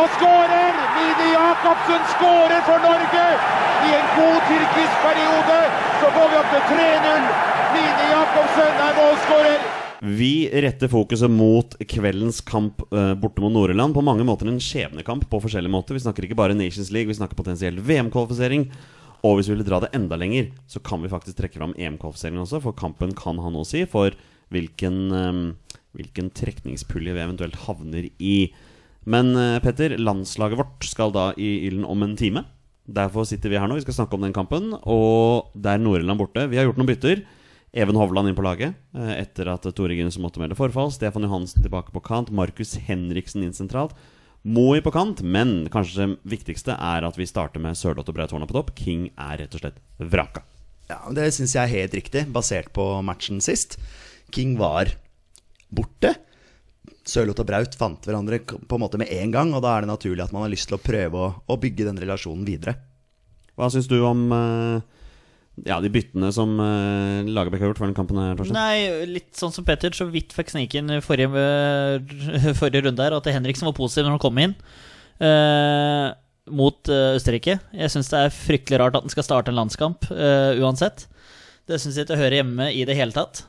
[0.00, 0.78] Og skårer!
[0.96, 3.26] Mini Jacobsen skårer for Norge!
[3.80, 5.58] I en god tyrkisk periode
[6.00, 7.28] så går vi opp til 3-0.
[7.74, 9.68] Mini Jacobsen er målskårer.
[10.20, 10.32] Vi
[10.64, 13.92] retter fokuset mot kveldens kamp eh, borte mot Nord-Irland.
[13.96, 15.98] På mange måter en skjebnekamp på forskjellige måter.
[15.98, 18.68] Vi snakker ikke bare Nations League, vi snakker potensiell VM-kvalifisering.
[19.26, 22.44] Og hvis vi vil dra det enda lenger, så kan vi faktisk trekke fram EM-kvalifiseringen
[22.44, 22.62] også.
[22.64, 24.16] For kampen kan ha noe å si for
[24.54, 28.52] hvilken, eh, hvilken trekningspulje vi eventuelt havner i.
[29.04, 32.44] Men eh, Petter, landslaget vårt skal da i ilden om en time.
[32.90, 33.76] Derfor sitter vi her nå.
[33.78, 34.72] Vi skal snakke om den kampen.
[34.82, 36.48] Og det er Nord-Irland borte.
[36.50, 37.22] Vi har gjort noen bytter.
[37.70, 40.90] Even Hovland inn på laget eh, etter at Tore Ginnussen måtte melde forfall.
[40.94, 42.32] Stefan Johansen tilbake på kant.
[42.34, 43.94] Markus Henriksen inn sentralt.
[44.42, 48.32] Moi på kant, men kanskje det viktigste er at vi starter med Sørloth og Braut
[48.32, 48.72] Horna på topp.
[48.78, 50.46] King er rett og slett vraka.
[50.88, 53.76] Ja, Det syns jeg er helt riktig, basert på matchen sist.
[54.32, 54.94] King var
[55.68, 56.14] borte.
[57.04, 59.92] Sørloth og Braut fant hverandre på en måte med en gang, og da er det
[59.92, 62.78] naturlig at man har lyst til å prøve å, å bygge den relasjonen videre.
[63.60, 64.80] Hva syns du om eh,
[65.66, 68.20] ja, de byttene som uh, Lagerbäck har gjort for den kampen?
[68.20, 68.40] her?
[68.54, 73.30] Nei, litt sånn som Petter så vidt fikk sniken forrige, eh, forrige runde her, at
[73.30, 74.56] Henriksen var positiv når han kom inn.
[75.20, 76.10] Uh,
[76.50, 77.58] mot uh, Østerrike.
[77.76, 81.06] Jeg syns det er fryktelig rart at han skal starte en landskamp uh, uansett.
[81.68, 83.44] Det syns jeg ikke hører hjemme i det hele tatt.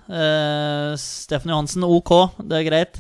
[1.02, 2.12] Steffen Johansen, ok,
[2.46, 3.00] det er greit.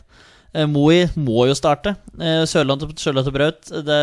[0.52, 1.94] Uh, Moi må jo starte.
[2.18, 4.00] Sørland Sørlandet Sørlandet og Braut det,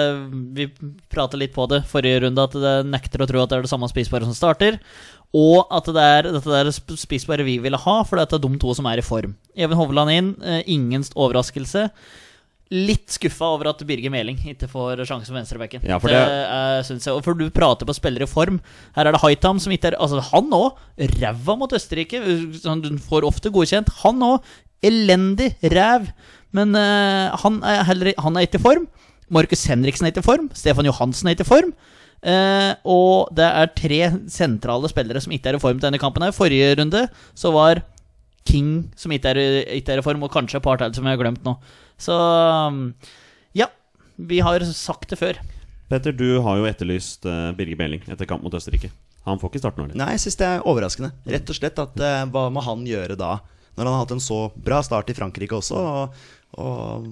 [0.56, 0.68] Vi
[1.12, 3.72] pratet litt på det forrige runde, at det nekter å tro at det er det
[3.72, 4.78] samme spisbare som starter.
[5.36, 8.72] Og at det er dette der spisbare vi ville ha, for det er de to
[8.74, 9.36] som er i form.
[9.54, 11.90] Even Hovland inn, uh, ingen overraskelse.
[12.68, 15.84] Litt skuffa over at Birger Meling ikke får sjanse på venstrebekken.
[15.88, 18.60] Ja, for det det- jeg, for du prater på spillere i form.
[18.94, 20.76] Her er det Haitam som ikke er Altså, han òg.
[20.98, 22.20] Ræva mot Østerrike.
[22.20, 23.88] Du får ofte godkjent.
[24.04, 24.42] Han òg.
[24.82, 26.12] Elendig ræv.
[26.56, 28.86] Men uh, han, er heller, han er ikke i form.
[29.28, 30.46] Markus Henriksen er ikke i form.
[30.56, 31.74] Stefan Johansen er ikke i form.
[32.24, 33.98] Uh, og det er tre
[34.32, 36.24] sentrale spillere som ikke er i form til denne kampen.
[36.24, 37.04] her Forrige runde
[37.38, 37.82] så var
[38.48, 41.04] King som ikke er, i- ikke er i form, og kanskje et par til som
[41.04, 41.52] jeg har glemt nå.
[42.00, 42.94] Så um,
[43.54, 43.66] ja.
[44.18, 45.36] Vi har sagt det før.
[45.88, 48.90] Petter, du har jo etterlyst uh, Birger Meling etter kamp mot Østerrike.
[49.28, 50.00] Han får ikke starte nå, eller?
[50.00, 51.12] Nei, jeg syns det er overraskende.
[51.28, 53.36] Rett og slett at uh, Hva må han gjøre da?
[53.76, 55.78] Når han har hatt en så bra start i Frankrike også.
[55.78, 56.24] Og,
[56.56, 57.04] og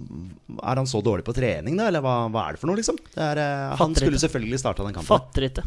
[0.62, 1.88] Er han så dårlig på trening, da?
[1.90, 2.96] Eller hva, hva er det for noe, liksom?
[3.12, 4.24] Det er, eh, han Fatter skulle ikke.
[4.28, 5.10] selvfølgelig starta den kampen.
[5.10, 5.66] Fatter ikke.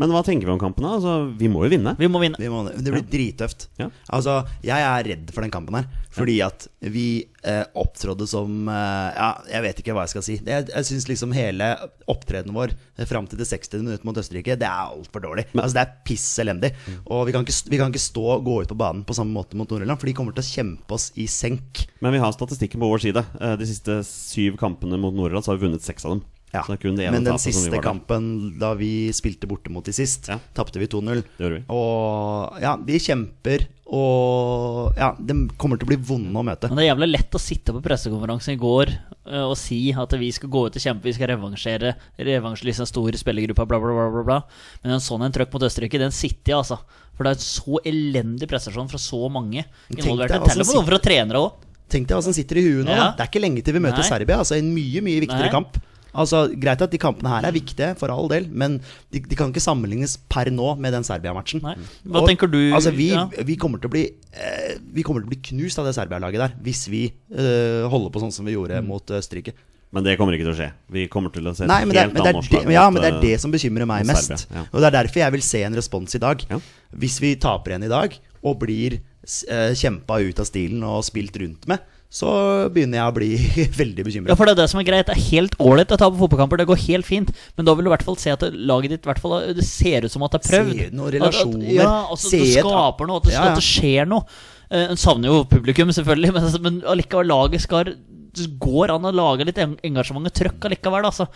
[0.00, 0.86] Men hva tenker vi om kampen?
[0.86, 0.94] da?
[0.96, 1.92] Altså, vi må jo vinne.
[1.98, 2.38] Vi må vinne.
[2.40, 3.66] Vi må, det blir drittøft.
[3.80, 3.90] Ja.
[4.08, 5.88] Altså, jeg er redd for den kampen her.
[6.20, 7.04] Fordi at vi
[7.42, 10.36] eh, opptrådde som eh, Ja, jeg vet ikke hva jeg skal si.
[10.44, 11.70] Det, jeg syns liksom hele
[12.10, 13.80] opptredenen vår eh, fram til det 60.
[13.82, 15.46] minutt mot Østerrike, det er altfor dårlig.
[15.56, 16.72] altså, det er piss elendig.
[17.06, 19.34] Og vi kan, ikke, vi kan ikke stå og gå ut på banen på samme
[19.36, 21.86] måte mot Nord-Irland, for de kommer til å kjempe oss i senk.
[22.04, 23.24] Men vi har statistikken på vår side.
[23.40, 26.26] Eh, De siste syv kampene mot Nord-Irland så har vi vunnet seks av dem.
[26.52, 26.64] Ja.
[26.64, 28.24] Så det er kun det ene Men den siste kampen
[28.58, 30.40] da vi spilte borte mot de sist, Ja.
[30.54, 31.22] tapte vi 2-0.
[31.22, 31.64] Det gjorde vi.
[31.70, 36.68] Og ja, de kjemper, og ja, de kommer til å bli vonde å møte.
[36.70, 40.14] Men det er jævlig lett å sitte på pressekonferansen i går eh, og si at
[40.18, 43.94] vi skal gå ut og kjempe, vi skal revansjere, revansjelyse en stor spillergruppe, bla, bla,
[43.94, 44.40] bla, bla, bla.
[44.82, 46.80] Men en sånn en trøkk mot Østerrike, den sitter jeg, altså.
[47.14, 50.38] For det er en så elendig prestasjon fra så mange involverte.
[50.50, 51.66] Teller på noen fra trenere òg.
[51.90, 52.94] Tenk deg hva som sitter i huet nå.
[52.94, 53.10] Ja.
[53.10, 53.14] da.
[53.18, 54.06] Det er ikke lenge til vi møter Nei.
[54.06, 54.38] Serbia.
[54.40, 55.52] Altså En mye mye viktigere Nei.
[55.52, 55.76] kamp.
[56.14, 58.78] Altså Greit at de kampene her er viktige, for all del, men
[59.12, 61.62] de, de kan ikke sammenlignes per nå med den Serbia-matchen.
[61.62, 61.76] Hva
[62.22, 62.58] Og, tenker du?
[62.74, 63.26] Altså Vi, Ja.
[63.46, 66.42] vi, kommer til å bli, eh, vi kommer til å bli knust av det Serbia-laget
[66.42, 69.54] der, hvis vi eh, holder på sånn som vi gjorde mot Østerrike.
[69.90, 70.70] Men det kommer ikke til å skje.
[70.94, 72.84] Vi kommer til å se Nei, men det, helt men det, annet er det, ja,
[72.94, 74.30] men det er eh, det som bekymrer meg mest.
[74.30, 74.66] Serbia, ja.
[74.70, 76.44] Og det er derfor jeg vil se en respons i dag.
[76.50, 76.60] Ja.
[77.02, 78.14] Hvis vi taper igjen i dag
[78.46, 82.30] og blir eh, kjempa ut av stilen og spilt rundt med, så
[82.74, 83.28] begynner jeg å bli
[83.80, 84.32] veldig bekymra.
[84.32, 85.06] Ja, for det er det som er greit.
[85.06, 86.58] Det er helt ålreit å ta på fotballkamper.
[86.58, 87.30] Det går helt fint.
[87.54, 90.10] Men da vil du i hvert fall se at laget ditt fall, Det ser ut
[90.10, 90.72] som at det er prøvd.
[90.80, 91.68] Se noen relasjoner.
[91.68, 93.22] At, ja, altså, Se det skaper noe.
[93.22, 93.52] At det, Ja, ja.
[93.54, 94.26] at det skjer noe.
[94.70, 99.14] Eh, En savner jo publikum, selvfølgelig, men, men allikevel, laget skal Det går an å
[99.14, 101.06] lage litt engasjement og trøkk allikevel.
[101.06, 101.30] Altså.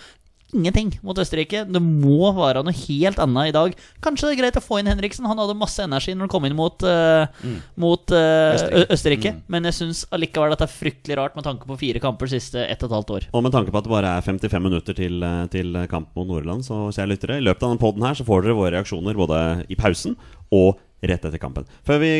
[0.54, 1.64] Ingenting mot Østerrike.
[1.66, 3.74] Det må være noe helt annet i dag.
[4.04, 5.26] Kanskje det er greit å få inn Henriksen.
[5.26, 8.86] Han hadde masse energi når han kom inn mot, eh, mot uh, Østerrike.
[8.94, 9.34] Østerrike.
[9.34, 9.42] Mm.
[9.50, 12.62] Men jeg syns allikevel at det er fryktelig rart med tanke på fire kamper siste
[12.62, 13.28] ett og et halvt år.
[13.34, 16.30] Og med tanke på at det bare er 55 minutter til, eh, til kamp mot
[16.30, 19.18] Nordland, så kjære lyttere, i løpet av denne podden her så får dere våre reaksjoner
[19.18, 20.18] både i pausen
[20.54, 21.66] og rett etter kampen.
[21.86, 22.10] Før vi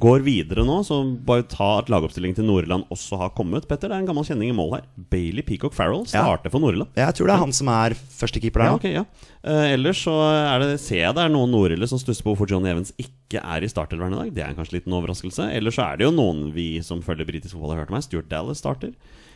[0.00, 3.66] går videre nå, så bare ta at lagoppstillingen til Nordland også har kommet.
[3.70, 4.86] Petter, det er en gammel kjenning i mål her.
[5.12, 6.24] Bailey Peacock Farrell Ja.
[6.50, 6.90] for Nordland.
[6.96, 9.28] Jeg tror det er han som er førstekeeper der Ja, okay, ok, ja.
[9.40, 12.50] Uh, ellers så er det, ser jeg det er noen nordlige som stusser på hvorfor
[12.50, 14.34] Johnny Evans ikke er i startelveren i dag.
[14.36, 15.48] Det er kanskje en liten overraskelse.
[15.56, 18.04] Ellers så er det jo noen vi som følger britisk fotball, har hørt meg.
[18.04, 18.92] Stuart Dallas starter.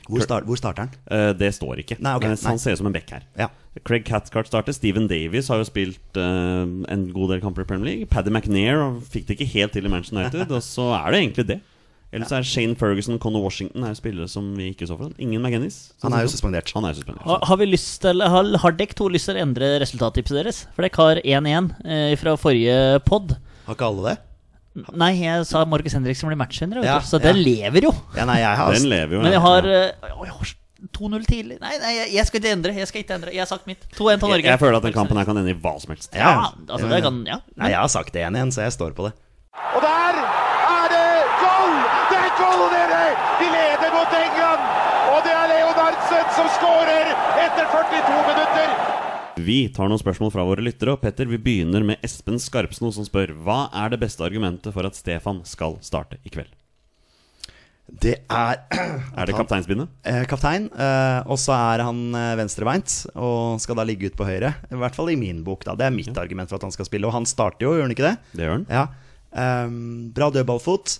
[0.08, 0.96] Hvor, start, hvor starter han?
[1.08, 1.96] Uh, det står ikke.
[2.04, 2.40] Nei, okay, nei.
[2.44, 3.24] Han ser ut som en back her.
[3.40, 3.48] Ja.
[3.88, 4.76] Craig Cathcart starter.
[4.76, 8.10] Steven Davies har jo spilt uh, en god del kamper i Premier League.
[8.12, 10.50] Paddy McNair fikk det ikke helt til i Manchester United.
[10.50, 11.60] og så er det egentlig det.
[12.14, 15.10] Ellers er Shane Ferguson Conor Washington er spillere som vi ikke så for.
[15.18, 15.90] Ingen McGinnis.
[16.04, 16.70] Han er jo suspendert.
[16.76, 17.24] Han er jo suspendert.
[17.26, 20.60] Har, har, vi lyst til, har, har dere to lyst til å endre resultattipset deres?
[20.76, 23.34] For dere har 1-1 eh, fra forrige pod.
[23.66, 24.16] Har ikke alle det?
[24.74, 27.28] Nei, jeg sa Markus Henriksen blir matchvinner, vet Ja, du, så ja.
[27.30, 27.92] den lever jo.
[28.16, 29.22] Ja, nei, jeg har Den lever jo.
[29.22, 30.54] Men jeg har, eh, har
[30.98, 31.58] 2-0 tidlig.
[31.62, 32.72] Nei, nei jeg, jeg skal ikke endre.
[32.76, 33.84] Jeg skal ikke endre Jeg har sagt mitt.
[33.94, 34.48] 2-1 til jeg, Norge.
[34.50, 36.10] jeg føler at den kampen her kan ende i hva som helst.
[36.18, 36.32] Ja,
[36.66, 37.38] altså det kan Ja.
[37.56, 39.14] Nei, jeg har sagt det igjen igjen, så jeg står på det.
[39.74, 41.06] Og der er det
[41.38, 41.72] goal!
[42.10, 43.02] Det er goal, dere!
[43.40, 44.66] De leder mot England!
[45.14, 47.14] Og det er Leonardsen som skårer
[47.46, 48.68] etter 42 minutter!
[49.40, 50.94] Vi tar noen spørsmål fra våre lyttere.
[50.94, 54.86] Og Petter, vi begynner med Espen Skarpsno, som spør Hva er det beste argumentet for
[54.86, 56.52] at Stefan skal starte i kveld?
[57.84, 58.60] Det er
[59.18, 59.90] Er det kapteinsbindet?
[60.08, 64.24] eh, kaptein, eh, og så er han eh, venstrebeint og skal da ligge ut på
[64.24, 64.54] høyre.
[64.72, 65.74] I hvert fall i min bok, da.
[65.76, 67.10] Det er mitt argument for at han skal spille.
[67.10, 68.16] Og han starter jo, gjør han ikke det?
[68.32, 68.66] Det gjør han.
[68.72, 68.86] Ja.
[69.34, 70.98] Um, bra dødballfot.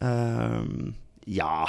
[0.00, 0.94] Um,
[1.30, 1.66] ja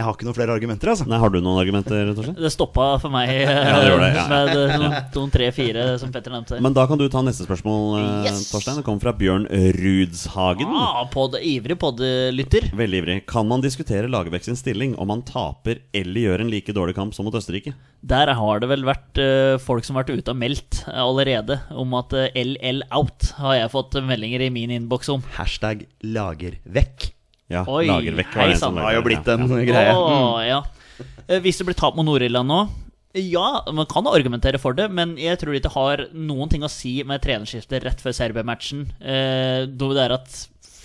[0.00, 1.04] Jeg har ikke noen flere argumenter, altså.
[1.10, 2.36] Nei, Har du noen argumenter, Torstein?
[2.40, 4.22] Det stoppa for meg ja, det det, ja.
[4.30, 6.60] med eh, noen, noen tre-fire, som Petter nevnte.
[6.64, 8.46] Men da kan du ta neste spørsmål, eh, Yes.
[8.48, 8.78] Torstein.
[8.80, 9.44] Det kommer fra Bjørn
[9.76, 10.72] Rudshagen.
[10.72, 12.70] ah, pod, ivrig podlytter.
[12.80, 13.18] Veldig ivrig.
[13.28, 17.12] Kan man diskutere Lagerbäck sin stilling om han taper eller gjør en like dårlig kamp
[17.16, 17.74] som mot Østerrike?
[18.00, 21.92] Der har det vel vært eh, folk som har vært ute og meldt allerede om
[22.00, 25.24] at LL out har jeg fått meldinger i min innboks om.
[25.36, 27.10] Hashtag lager vekk.
[27.50, 28.76] Ja, Oi, Lagerbäck var det som.
[28.78, 29.64] Det har jo blitt en ja.
[29.72, 29.96] greie.
[29.96, 30.60] Åh, ja.
[31.26, 32.60] Eh, Hvis det blir tap mot Nord-Irland nå
[33.18, 36.70] Ja, man kan argumentere for det, men jeg tror ikke det har noen ting å
[36.70, 38.84] si med trenerskiftet rett før Serbia-matchen.
[39.02, 40.36] Eh, det er at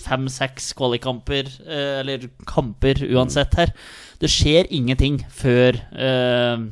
[0.05, 3.71] fem-seks kvalikkamper, eh, eller kamper uansett her
[4.21, 6.65] Det skjer ingenting før eh,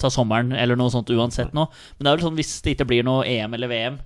[0.00, 1.64] ta sommeren eller noe sånt uansett nå.
[1.96, 3.98] Men det er vel sånn hvis det ikke blir noe EM eller VM,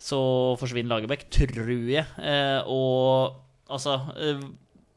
[0.00, 0.18] så
[0.60, 2.04] forsvinner Lagerbäck, tror jeg.
[2.20, 3.43] Eh, og
[3.74, 4.38] altså eh,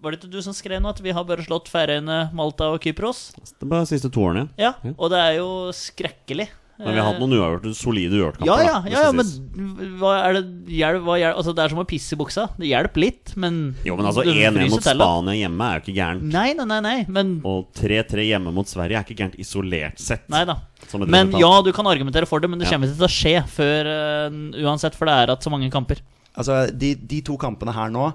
[0.02, 2.80] Var det ikke du som skrev nå at vi har bare slått Færøyene, Malta og
[2.86, 3.32] Kypros?
[3.42, 4.48] Det er bare de siste to årene.
[4.62, 4.94] Ja, Ja.
[4.98, 6.50] og det er jo skrekkelig.
[6.78, 8.46] Men vi har hatt noen uavgjorte, solide uavgjortkamper.
[8.46, 10.44] Ja, ja, ja, ja, men hva er det
[10.78, 12.44] hjelp, hva hjelp, altså, Det er som å pisse i buksa.
[12.54, 14.86] Det hjelper litt, men Jo, men altså 1-1 mot.
[14.86, 16.28] Spania hjemme er jo ikke gærent.
[16.36, 20.30] Nei, nei, nei, nei, men Og 3-3 hjemme mot Sverige er ikke gærent isolert sett.
[20.30, 20.60] Nei da.
[20.86, 22.76] som et Men ja, du kan argumentere for det, men det Ja.
[22.78, 23.90] kommer ikke til å skje før
[24.30, 24.38] uh,
[24.70, 26.06] uansett, for det er at så mange kamper.
[26.38, 28.12] Altså, de, de to kampene her nå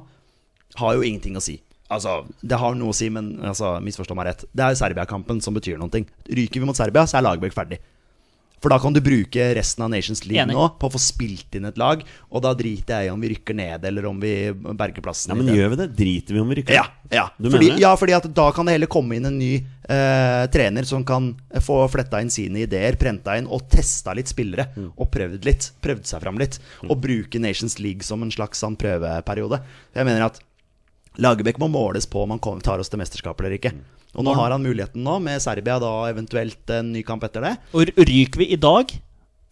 [0.81, 1.61] har jo ingenting å si.
[1.93, 4.45] Altså, Det har noe å si, men altså, misforstå meg rett.
[4.53, 6.05] Det er Serbia-kampen som betyr noe.
[6.29, 7.83] Ryker vi mot Serbia, så er Lagerbäck ferdig.
[8.63, 10.55] For da kan du bruke resten av Nations League Enig.
[10.55, 13.33] nå på å få spilt inn et lag, og da driter jeg i om vi
[13.33, 15.35] rykker ned eller om vi berger plassen.
[15.35, 15.89] Ja, Men gjør vi det?
[15.99, 16.77] Driter vi om vi rykker?
[16.79, 17.25] Ja, ja.
[17.35, 20.45] Du fordi, mener ja, fordi at da kan det heller komme inn en ny eh,
[20.55, 24.69] trener som kan få fletta inn sine ideer, prenta inn og testa litt spillere.
[24.77, 24.93] Mm.
[24.95, 26.61] Og prøvd litt, prøvd seg fram litt.
[26.87, 29.59] Og bruke Nations League som en slags sånn prøveperiode.
[29.99, 30.39] Jeg mener at
[31.21, 33.75] Lagerbäck må måles på om han kommer, tar oss til mesterskap eller ikke.
[33.77, 33.83] Mm.
[34.13, 37.53] Og nå har han muligheten nå, med Serbia da eventuelt en ny kamp etter det.
[37.73, 38.93] Og ryker vi i dag,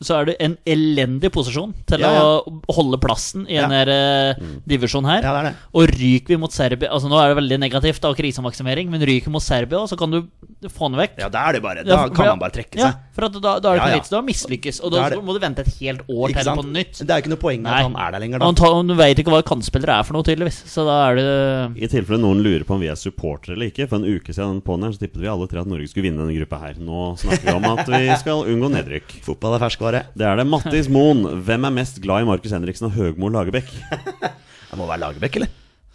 [0.01, 2.21] så er det en elendig posisjon til Ja, ja.
[2.41, 3.67] å holde plassen i Ja.
[3.69, 4.35] en ja.
[4.67, 5.21] divisjon her.
[5.23, 5.57] Ja, det er det.
[5.77, 9.27] Og ryker vi mot Serbia Altså Nå er det veldig negativt, da, krisemaksimering, men ryker
[9.29, 10.23] vi mot Serbia, så kan du
[10.69, 11.19] få den vekk.
[11.21, 12.97] Ja, da er det bare Ja, Da for- kan ja, man bare trekke Ja, seg.
[13.15, 13.99] for at da, da er det ikke ja.
[14.01, 14.09] vits.
[14.09, 16.99] Du har mislykkes, og Da da, må du vente et helt år til på nytt.
[17.05, 17.71] Det er ikke noe poeng Nei.
[17.81, 18.45] at han er der lenger, da.
[18.47, 20.63] Han, tar, du veit ikke hva kantspillere er for noe, tydeligvis.
[20.65, 23.89] Så da er det I tilfelle noen lurer på om vi er supportere eller ikke.
[23.89, 26.09] For en uke siden på den her, så tippet vi alle tre at Norge skulle
[26.09, 26.75] vinne denne gruppa her.
[26.81, 29.21] Nå snakker vi om at vi skal unngå nedrykk.
[29.25, 29.90] Fotball er ferskvare.
[29.93, 30.47] Det er det.
[30.47, 31.23] Mattis Moen.
[31.47, 33.71] Hvem er mest glad i Markus Henriksen og Høgmo Lagerbäck?
[33.71, 35.49] Det må være Lagerbäck, eller?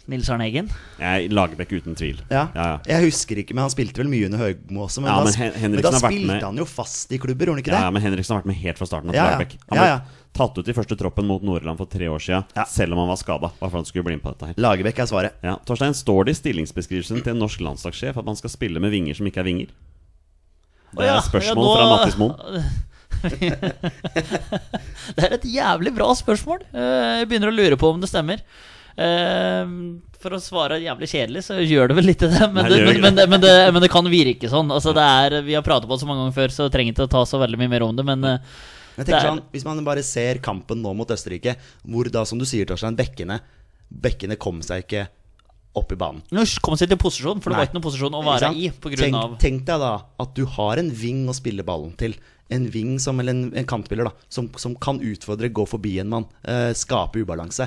[0.06, 0.68] Nils Arne Eggen.
[1.00, 2.20] Lagerbäck uten tvil.
[2.30, 2.44] Ja.
[2.54, 2.74] Ja, ja.
[2.86, 5.02] Jeg husker ikke, men han spilte vel mye under Høgmo også.
[5.02, 7.64] Men, Ja, da, men men da spilte med- han jo fast i klubber, gjorde han
[7.64, 7.80] ikke det?
[7.82, 9.30] ja, men Henriksen har vært med helt fra starten av Ja, ja.
[9.34, 9.56] Lagerbäck.
[9.70, 9.98] Han ble ja.
[10.32, 12.64] tatt ut i første troppen mot Nordland for tre år siden, Ja.
[12.70, 13.50] selv om han var skada.
[14.56, 15.32] Lagerbäck er svaret.
[15.42, 18.92] Ja, Torstein, står det i stillingsbeskrivelsen til en norsk landslagssjef at man skal spille med
[18.94, 19.66] vinger som ikke er vinger?
[20.96, 22.62] Det er spørsmål ja, nå- fra Mattis Moen.
[25.16, 26.64] Det er et jævlig bra spørsmål.
[26.72, 28.42] Eh, Jeg begynner å lure på om det stemmer.
[28.96, 29.72] Eh,
[30.22, 32.30] For å svare jævlig kjedelig, så gjør det vel litt det.
[32.54, 34.70] Men, Nei, det, men, men, det, men, det, men det kan virke sånn.
[34.74, 37.06] Altså, det er, vi har pratet på det så mange ganger før, så trenger ikke
[37.08, 38.06] å ta så veldig mye mer om det.
[38.08, 38.38] Men eh,
[38.96, 42.40] Jeg tenker er- sånn, Hvis man bare ser kampen nå mot Østerrike, hvor da, som
[42.40, 43.40] du sier, Torstein, bekkene
[43.86, 45.04] Bekkene kom seg ikke
[45.76, 46.22] opp i banen.
[46.64, 47.60] Kom seg til posisjon, for det Nei.
[47.62, 48.70] var ikke noen posisjon å være i.
[48.72, 49.92] På grunn tenk, av tenk deg da
[50.24, 52.16] at du har en ving å spille ballen til.
[52.52, 56.12] En ving som, eller en, en kantspiller da som, som kan utfordre, gå forbi en
[56.12, 57.66] mann, eh, skape ubalanse.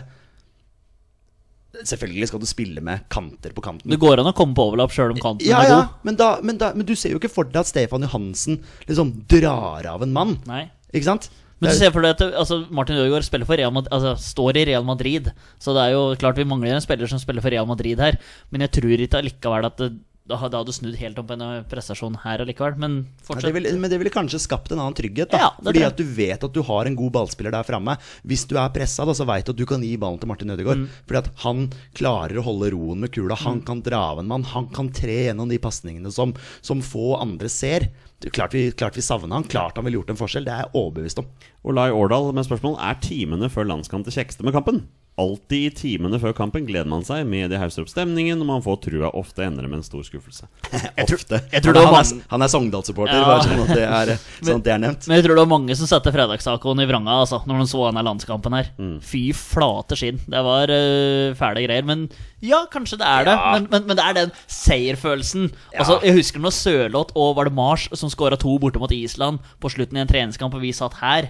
[1.86, 3.92] Selvfølgelig skal du spille med kanter på kanten.
[3.92, 6.00] Det går an å komme på overlapp sjøl om kanten Ja, er ja, god.
[6.08, 8.58] men, da, men, da, men du ser jo ikke for deg at Stefan Johansen
[8.90, 10.34] liksom drar av en mann.
[10.50, 10.64] Nei.
[10.90, 11.30] Ikke sant?
[11.60, 14.14] Men du er- ser for deg at altså, Martin Ødegaard spiller for Real Madrid, altså,
[14.18, 15.32] står i Real Madrid.
[15.60, 18.16] Så det er jo klart vi mangler en spiller som spiller for Real Madrid her.
[18.52, 19.90] Men jeg tror ikke allikevel at det,
[20.30, 22.78] det hadde du snudd helt om på en eh, prestasjon her allikevel.
[22.82, 23.80] Men Ja, det fortsatt.
[23.82, 25.32] men det ville kanskje skapt en annen trygghet.
[25.34, 25.40] Da.
[25.42, 27.98] Ja, Fordi at du vet at du har en god ballspiller der framme.
[28.24, 30.54] Hvis du er pressa, da, så veit du at du kan gi ballen til Martin
[30.54, 30.84] Ødegaard.
[30.86, 30.90] Mm.
[31.10, 31.66] Fordi at han
[31.98, 33.36] klarer å holde roen med kula.
[33.44, 34.46] Han kan dra av en mann.
[34.54, 37.90] Han kan tre gjennom de pasningene som, som få andre ser.
[38.20, 39.46] Er Klart vi, klart vi savna han.
[39.48, 40.44] Klart han ville gjort en forskjell.
[40.46, 41.28] Det er jeg overbevist om.
[41.64, 44.84] Olai Årdal med spørsmål Er timene før landskamp det kjekkeste med kampen?
[45.20, 47.26] Alltid i timene før kampen gleder man seg.
[47.28, 49.10] Media hauser opp stemningen, og man får trua.
[49.20, 50.48] Ofte ender det med en stor skuffelse.
[51.04, 51.42] Ofte.
[51.52, 53.26] jeg tror det var han, er, han er Sogndal-supporter, Ja.
[53.28, 55.08] bare sånn at det er, sånn at det er nevnt.
[55.10, 57.84] Men jeg tror det var mange som satte fredagstacoen i vranga altså, når de så
[57.90, 58.72] denne landskampen her.
[58.80, 58.96] Mm.
[59.04, 60.22] Fy flate skinn.
[60.30, 61.88] Det var uh, fæle greier.
[61.90, 62.08] Men
[62.40, 63.36] ja, kanskje det er det.
[63.36, 63.52] Ja.
[63.58, 65.50] Men, men, men det er den seierfølelsen.
[65.76, 69.42] Altså, jeg husker når Sørloth og var det Mars som skåra to borte mot Island
[69.60, 71.28] på slutten i en treningskamp, og vi satt her.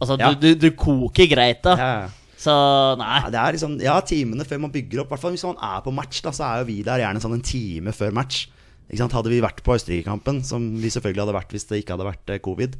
[0.00, 0.32] Altså, Ja.
[0.32, 1.76] du, du, du koker greit, da.
[1.76, 1.96] Ja.
[2.36, 2.52] Så
[3.00, 3.16] nei.
[3.24, 5.14] Ja, det er liksom, ja, timene før man bygger opp.
[5.14, 7.46] Hvertfall hvis man er på match, da, så er jo vi der gjerne sånn en
[7.46, 8.44] time før match.
[8.86, 9.16] Ikke sant?
[9.16, 12.34] Hadde vi vært på Østerrike-kampen, som vi selvfølgelig hadde vært hvis det ikke hadde vært
[12.34, 12.76] eh, covid,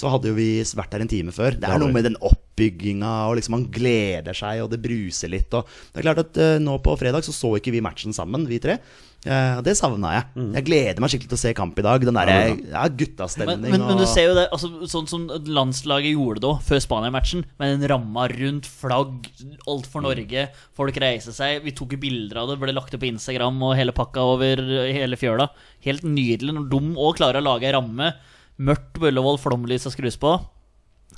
[0.00, 1.58] så hadde jo vi vært der en time før.
[1.60, 2.18] Det er noe med den
[2.60, 5.52] oppbygginga, og liksom man gleder seg, og det bruser litt.
[5.56, 8.46] Og det er klart at uh, nå på fredag så så ikke vi matchen sammen,
[8.48, 8.80] vi tre.
[9.20, 10.26] Uh, det savna jeg.
[10.32, 10.52] Mm.
[10.56, 12.04] Jeg gleder meg skikkelig til å se kamp i dag.
[12.04, 15.26] Den derre Ja, ja, guttastemning Men, men, men du ser jo det, altså, sånn som
[15.28, 17.44] landslaget gjorde det òg, før Spania-matchen.
[17.60, 19.28] Med den ramma rundt, flagg,
[19.68, 20.48] alt for Norge.
[20.76, 21.60] Folk reiser seg.
[21.66, 24.64] Vi tok jo bilder av det, ble lagt opp på Instagram og hele pakka over
[24.88, 25.50] hele fjøla.
[25.84, 28.14] Helt nydelig når de òg klarer å lage ei ramme.
[28.60, 30.34] Mørkt på Ullevål, flomlysa og skrus på.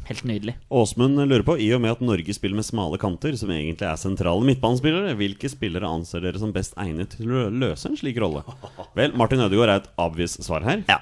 [0.09, 0.57] Helt nydelig.
[0.69, 4.01] Åsmund lurer på, i og med at Norge spiller med smale kanter, som egentlig er
[4.01, 8.45] sentrale midtbanespillere, hvilke spillere anser dere som best egnet til å løse en slik rolle?
[8.99, 10.83] Vel, Martin Ødegaard er et obvious svar her.
[10.91, 10.99] Ja.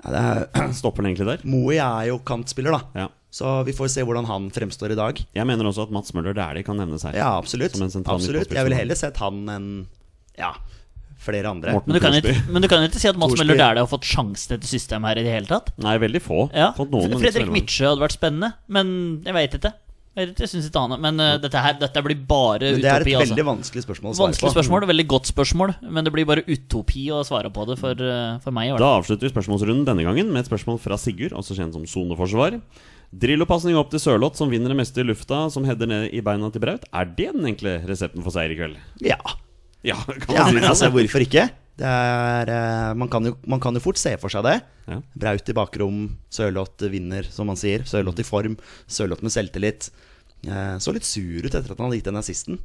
[0.00, 1.46] ja det er, Stopper den egentlig der?
[1.48, 3.04] Moe er jo kantspiller, da.
[3.06, 3.10] Ja.
[3.34, 5.18] Så vi får se hvordan han fremstår i dag.
[5.34, 7.16] Jeg mener også at Mats Møller Dæhlie kan nevnes her.
[7.18, 7.74] Ja, absolutt.
[7.74, 8.52] Som en absolutt.
[8.54, 9.70] Jeg ville heller sett han enn
[10.38, 10.52] ja,
[11.24, 11.78] flere andre.
[11.84, 13.36] Men du kan ikke, men du kan jo ikke si at Mats.
[13.40, 15.72] Møller Dæhlie har fått sjansen til dette systemet her i det hele tatt.
[15.82, 16.44] Nei, veldig få.
[16.54, 16.72] Ja.
[16.76, 17.54] Fredrik Mitsjø.
[17.54, 18.94] Midtsjø hadde vært spennende, men
[19.26, 19.74] jeg veit ikke.
[20.14, 22.82] Jeg, synes ikke annet, Men uh, dette, her, dette blir bare utopi.
[22.84, 23.34] det er et altså.
[23.34, 24.54] veldig vanskelig spørsmål å svare Vanskelig på.
[24.54, 28.36] spørsmål, veldig godt spørsmål, men det blir bare utopi å svare på det for, uh,
[28.44, 28.76] for meg.
[28.78, 32.60] Da avslutter vi spørsmålsrunden denne gangen med et spørsmål fra Sigurd, også kjent som soneforsvar.
[33.24, 36.50] Drillopasning opp til Sørloth, som vinner det meste i lufta, som header ned i beina
[36.54, 36.86] til Braut.
[36.94, 38.78] Er det den enkle resepten for seier i kveld?
[39.02, 39.18] Ja.
[39.90, 41.48] Ja, kan man ja, si men det altså, hvorfor ikke?
[41.74, 44.58] Det er, eh, man, kan jo, man kan jo fort se for seg det.
[44.88, 45.00] Ja.
[45.24, 47.82] Braut i bakrom, Sørloth vinner, som man sier.
[47.88, 48.54] Sørloth i form,
[48.86, 49.90] Sørloth med selvtillit.
[50.46, 52.60] Eh, så litt sur ut etter at han hadde gitt den assisten.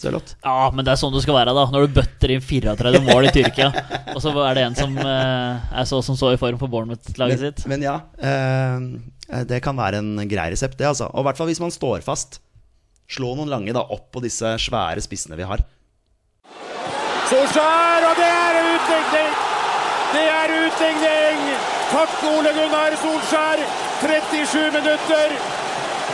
[0.00, 0.36] Sørloth.
[0.46, 1.66] Ja, men det er sånn det skal være, da.
[1.74, 3.68] Når du bøtter inn 34 mål i Tyrkia,
[4.14, 7.42] og så er det en som eh, er så som så i form for Bournemouth-laget
[7.42, 7.66] sitt.
[7.70, 10.88] Men ja, eh, det kan være en grei resept, det.
[10.88, 12.40] altså Og i hvert fall hvis man står fast.
[13.10, 15.66] Slå noen lange da opp på disse svære spissene vi har.
[17.30, 19.34] Solskjær, og det er utligning!
[20.10, 21.44] Det er utligning!
[21.92, 23.62] Takk, Ole Gunnar Solskjær.
[24.00, 25.36] 37 minutter.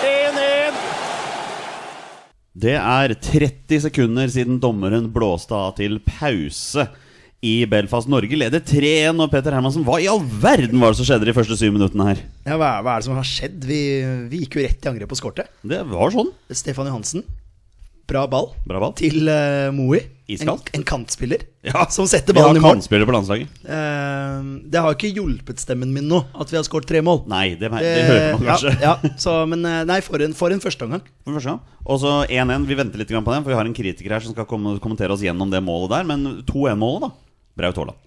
[0.05, 0.77] 1-1.
[2.67, 6.85] Det er 30 sekunder siden dommeren blåste av til pause
[7.41, 8.13] i Belfast.
[8.13, 11.37] Norge leder 3-1, og Peter Hermansen, hva i all verden var det som skjedde de
[11.39, 12.23] første syv minuttene her?
[12.45, 13.65] Ja, hva, hva er det som har skjedd?
[13.65, 13.81] Vi,
[14.29, 15.49] vi gikk jo rett i angrep på skortet.
[15.65, 16.29] Det var sånn.
[16.53, 17.25] Stefan Johansen.
[18.07, 18.93] Bra ball Bra ball.
[18.99, 19.99] til uh, Moi.
[20.27, 22.77] En, en kantspiller Ja, som setter ballen i mål.
[22.77, 23.51] kantspiller på landslaget.
[23.63, 27.25] Uh, det har ikke hjulpet stemmen min nå at vi har skåret tre mål.
[27.31, 28.75] Nei, det, det, hører man kanskje.
[28.83, 31.05] Ja, ja, så, men eh, nei, for en, for en førsteomgang.
[31.27, 31.77] For første gang.
[31.87, 32.67] Og så 1-1.
[32.71, 35.23] Vi venter litt på den, for vi har en kritiker her som skal kommentere oss
[35.23, 36.11] gjennom det målet der.
[36.11, 37.15] Men 2-1-målet, da.
[37.57, 38.06] Braut Haaland.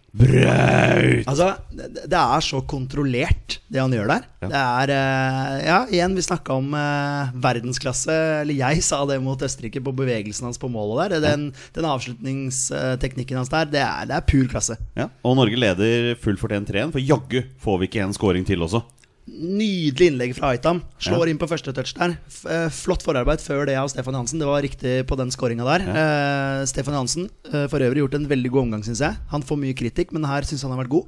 [1.29, 4.25] Altså, det, er så kontrollert, det han gjør der.
[4.41, 4.49] Ja.
[4.49, 8.15] Det er eh, Ja, igjen, vi snakka om eh, verdensklasse.
[8.41, 11.25] Eller jeg sa det mot Østerrike på bevegelsen hans på målet der.
[11.29, 14.79] Den, den avslutningsteknikken hans der, det er, det er pur klasse.
[14.97, 15.09] Ja.
[15.23, 18.81] Og Norge leder full fortjent 3-1, for jaggu får vi ikke en scoring til også.
[19.29, 20.81] Nydelig innlegg fra Aitam.
[20.99, 21.31] Slår Ja.
[21.31, 22.17] inn på første touch der.
[22.49, 24.39] Eh, flott forarbeid før det av Stefan Johansen.
[24.39, 25.81] Det var riktig på den skåringa der.
[25.89, 29.15] Eh, Stefan Johansen eh, for øvrig gjort en veldig god omgang, syns jeg.
[29.29, 31.05] Han får mye kritikk, men her syns han har vært god.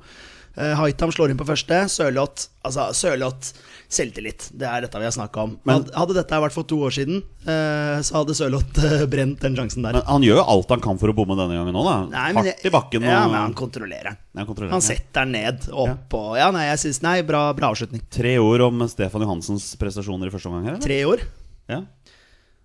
[0.57, 1.85] Eh, Haitam slår inn på første.
[1.89, 3.53] Sørloth Altså, Sørloth
[3.91, 4.45] selvtillit.
[4.55, 5.57] Det er dette vi har snakka om.
[5.67, 9.57] Men- hadde, dette vært for to år siden, eh, så hadde Sørloth eh, brent den
[9.59, 9.97] sjansen der.
[9.99, 11.95] Men han gjør jo alt han kan for å bomme denne gangen òg, da.
[12.13, 13.03] Nei, men Hardt i bakken.
[13.03, 14.17] Ja, men han kontrollerer den.
[14.47, 18.01] Han Han setter den ned, opp og Ja, nei, jeg syns Nei, bra, bra avslutning.
[18.09, 20.77] Tre ord om Stefan Johansens prestasjoner i første omgang her?
[20.79, 20.85] eller?
[20.87, 21.25] Tre år.
[21.67, 21.81] Ja.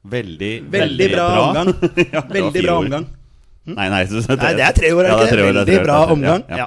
[0.06, 1.74] Veldig, Veldig bra omgang.
[2.12, 3.06] Ja, Veldig bra omgang.
[3.06, 3.06] omgang.
[3.66, 5.48] Nei, nei, det, Nei, det er tre år, er Ja, det ikke tre det?
[5.50, 6.12] er tre Veldig år, bra det er tre år.
[6.14, 6.44] omgang.
[6.46, 6.66] Ja, ja.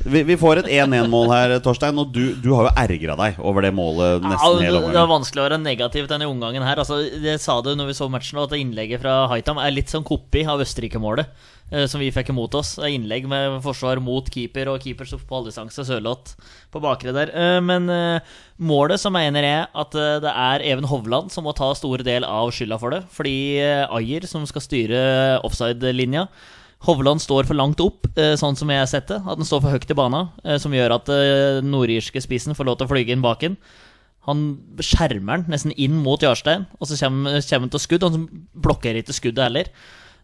[0.00, 3.66] Vi, vi får et 1-1-mål her, Torstein, og du, du har jo ergra deg over
[3.66, 6.80] det målet nesten Ja, hele det er vanskelig å være negativ denne omgangen her.
[6.80, 10.06] Altså, det sa du når vi så matchen, at innlegget fra Haitam er litt sånn
[10.08, 11.28] kopi av Østerrike-målet.
[11.70, 12.78] eh, Som vi fikk imot oss.
[12.80, 15.84] Innlegg med forsvar mot keeper, og keepers på halvdistanse.
[15.84, 16.32] Sørloth
[16.72, 17.34] på bakre der.
[17.36, 21.74] Eh, Men eh, målet så mener jeg at det er Even Hovland som må ta
[21.76, 23.02] store del av skylda for det.
[23.12, 23.36] Fordi
[23.84, 25.04] Ayer, som skal styre
[25.44, 26.24] offside-linja
[26.88, 29.20] Hovland står for langt opp, eh, sånn som jeg har sett det.
[29.20, 32.64] At den står for høyt i bana, eh, som gjør at den nordirske spissen får
[32.64, 33.56] lov til å flyge inn baken.
[34.28, 38.04] Han skjermer den nesten inn mot Jarstein, og så kommer, han til skudd.
[38.04, 39.68] Han blokkerer ikke skuddet heller.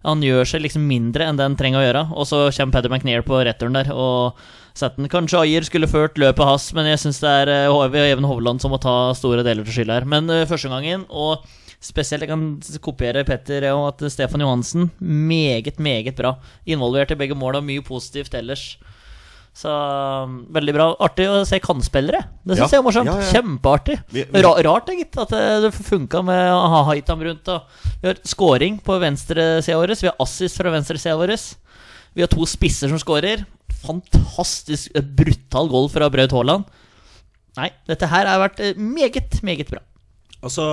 [0.05, 2.05] Han gjør seg liksom mindre enn det han trenger å gjøre.
[2.15, 4.37] Og så kommer Peder McNear på returen der og
[4.77, 5.09] setter den.
[5.09, 8.71] Kanskje Ayer skulle ført løpet hans, men jeg syns det er eh, Even Hovland som
[8.73, 10.05] må ta store deler til skyld her.
[10.09, 11.45] Men første gangen, og
[11.83, 12.45] spesielt jeg kan
[12.83, 16.37] kopiere Petter, og at Stefan Johansen meget, meget bra.
[16.67, 18.77] Involvert i begge mål og mye positivt ellers.
[19.57, 20.87] Så um, veldig bra.
[21.01, 22.19] Artig å se kantspillere.
[22.45, 22.77] Det syns Ja.
[22.77, 23.09] jeg er morsomt.
[23.09, 23.29] Ja, ja.
[23.33, 23.95] Kjempeartig.
[24.45, 27.49] Ra rart, gitt, at det, det funka med å ha Haitam rundt.
[27.49, 29.95] Og vi har scoring på venstresida vår.
[30.03, 31.33] Vi har assist fra venstresida vår.
[32.17, 33.47] Vi har to spisser som scorer.
[33.87, 36.69] Fantastisk et brutal goal fra Braut Haaland.
[37.57, 39.81] Nei, dette her har vært eh, meget, meget bra.
[40.47, 40.67] Og så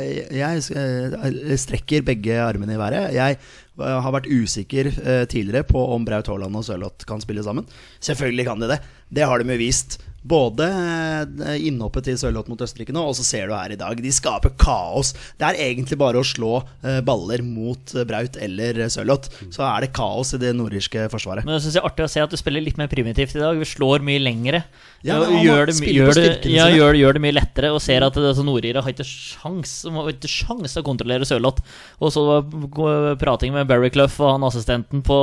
[0.00, 3.14] eh, Jeg eh, strekker begge armene i været.
[3.16, 4.92] Jeg eh, har vært usikker
[5.30, 7.68] tidligere på om Braut Haaland og Sørloth kan spille sammen.
[8.00, 8.80] Selvfølgelig kan de det.
[9.10, 10.00] Det har de jo vist.
[10.20, 14.00] Både eh, innhoppet til Sørloth mot Østerrike nå, og så ser du her i dag.
[14.04, 15.14] De skaper kaos.
[15.40, 19.86] Det er egentlig bare å slå eh, baller mot eh, Braut eller Sørloth, så er
[19.86, 21.46] det kaos i det nordirske forsvaret.
[21.48, 23.40] Men jeg synes det er artig å se at du spiller litt mer primitivt i
[23.40, 23.56] dag.
[23.56, 24.62] Vi slår mye lengre.
[25.00, 28.44] Ja, gjør, det, gjør, det, ja, gjør, gjør det mye lettere, og ser at altså,
[28.44, 31.64] nordire har ikke sjans har ikke sjans å kontrollere Sørloth.
[32.04, 35.18] Og så var prating med Barry Clough og han assistenten på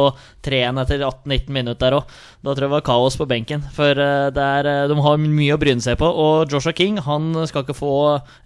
[0.47, 2.17] 3-1 etter 18-19 minutter der òg.
[2.41, 3.61] Da tror jeg det var kaos på benken.
[3.75, 6.07] For det er, de har mye å bryne seg på.
[6.07, 7.91] Og Joshua King han skal ikke få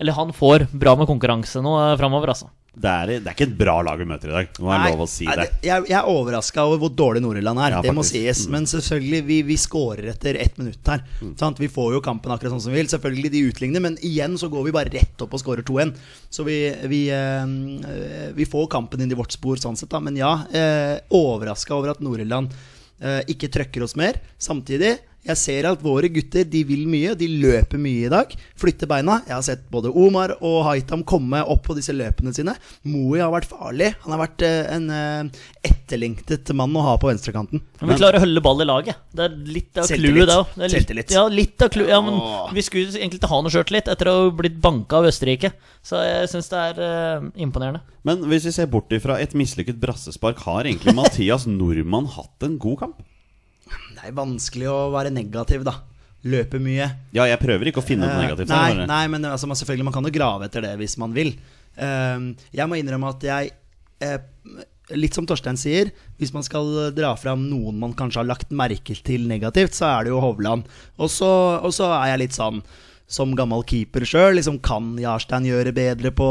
[0.01, 2.51] Eller han får bra med konkurranse nå uh, framover, altså.
[2.71, 4.51] Det er, det er ikke et bra lag vi møter i dag.
[4.63, 5.47] Nå er være lov å si det.
[5.59, 7.73] Jeg, jeg er overraska over hvor dårlig Nord-Irland er.
[7.75, 8.45] Ja, det må sies.
[8.47, 8.53] Mm.
[8.55, 11.03] Men selvfølgelig, vi, vi scorer etter ett minutt her.
[11.39, 11.59] Sant?
[11.59, 12.91] Vi får jo kampen akkurat sånn som vi vil.
[12.93, 15.91] Selvfølgelig de utligner, men igjen så går vi bare rett opp og scorer 2-1.
[16.31, 16.57] Så vi,
[16.93, 19.99] vi, eh, vi får kampen inn i vårt spor sånn sett, da.
[19.99, 22.55] Men ja, eh, overraska over at Nord-Irland
[23.03, 24.23] eh, ikke trøkker oss mer.
[24.39, 28.31] Samtidig, Jeg ser at våre gutter de vil mye, de løper mye i dag.
[28.57, 29.19] Flytter beina.
[29.27, 32.55] Jeg har sett både Omar og Haitam komme opp på disse løpene sine.
[32.89, 33.91] Moi har vært farlig.
[34.01, 37.61] Han har vært eh, en eh, etterlengtet mann å ha på venstrekanten.
[37.81, 39.03] Men vi klarer å holde ball i laget.
[39.13, 40.25] Det er litt av clouet.
[40.31, 40.57] Det òg.
[40.73, 41.13] Selvtillit.
[41.13, 41.93] Ja, litt av clouet.
[41.93, 42.17] Ja, men
[42.57, 45.53] vi skulle egentlig ikke ha noe sjøltillit etter å ha blitt banka av Østerrike.
[45.85, 47.85] Så jeg syns det er uh, imponerende.
[48.07, 52.57] Men hvis vi ser bort ifra et mislykket brassespark, har egentlig Mathias Nordmann hatt en
[52.61, 53.01] god kamp?
[54.01, 55.75] Det er vanskelig å være negativ, da.
[56.25, 56.87] Løpe mye.
[57.13, 58.49] Ja, jeg prøver ikke å finne noe Eh, negativt.
[58.49, 61.13] nei, her, nei, men altså, man, selvfølgelig, man kan jo grave etter det hvis man
[61.13, 61.31] vil.
[61.77, 62.19] Eh,
[62.53, 63.51] jeg må innrømme at jeg
[64.01, 64.19] eh,
[64.91, 65.87] Litt som Torstein sier,
[66.19, 70.03] hvis man skal dra fram noen man kanskje har lagt merke til negativt, så er
[70.03, 70.65] det jo Hovland.
[70.99, 72.59] Og så er jeg litt sånn
[73.11, 74.37] som gammel keeper sjøl.
[74.37, 76.29] Liksom, kan Jarstein gjøre bedre på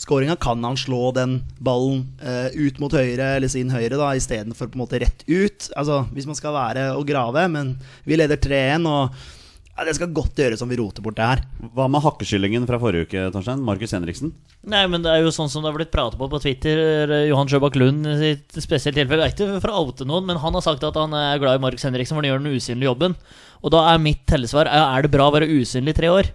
[0.00, 0.38] skåringa?
[0.40, 4.72] Kan han slå den ballen eh, ut mot høyre, eller sin høyre, da, istedenfor
[5.04, 5.70] rett ut?
[5.76, 7.76] Altså, hvis man skal være og grave, men
[8.08, 9.43] vi leder 3-1, og
[9.76, 11.40] ja, det skal godt gjøres om vi roter bort det her.
[11.74, 13.62] Hva med hakkekyllingen fra forrige uke, Torstein?
[13.66, 14.30] Markus Henriksen?
[14.70, 16.78] Nei, men det er jo sånn som det har blitt pratet på på Twitter.
[17.10, 19.26] eh, Johan Sjøbakk Lund i sitt spesielle tilfelle.
[19.26, 21.58] Det er ikke for å oute noen, men han har sagt at han er glad
[21.58, 23.16] i Markus Henriksen, for han gjør den usynlige jobben.
[23.64, 26.30] Og da er mitt tellesvar er er det bra å være usynlig i tre år.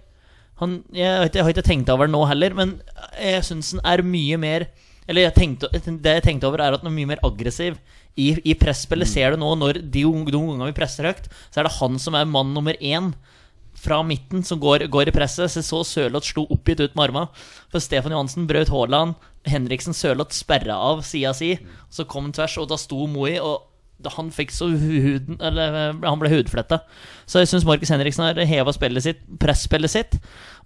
[0.60, 2.82] Han, jeg, har ikke- jeg har ikke tenkt over det nå heller, men
[3.18, 4.66] jeg syns han er mye mer
[5.08, 7.78] Eller jeg tenkte, det jeg tenkte over, er at han er mye mer aggressiv.
[8.18, 11.68] I, i presspillet ser du nå, når de, de gangene vi presser høyt, så er
[11.68, 13.12] det han som er mann nummer én
[13.80, 15.50] fra midten som går, går i presset.
[15.52, 17.30] Så så Sørloth slo oppgitt ut med armene.
[17.72, 19.16] For Stefan Johansen brøt Haaland.
[19.48, 21.54] Henriksen Sørloth sperra av sida si.
[21.92, 23.66] Så kom han tvers, og da sto Moi, og
[24.16, 26.78] han fikk så huden Eller han ble hudfletta.
[27.30, 30.16] Så jeg syns Markus Henriksen har heva spillet sitt, presspillet sitt.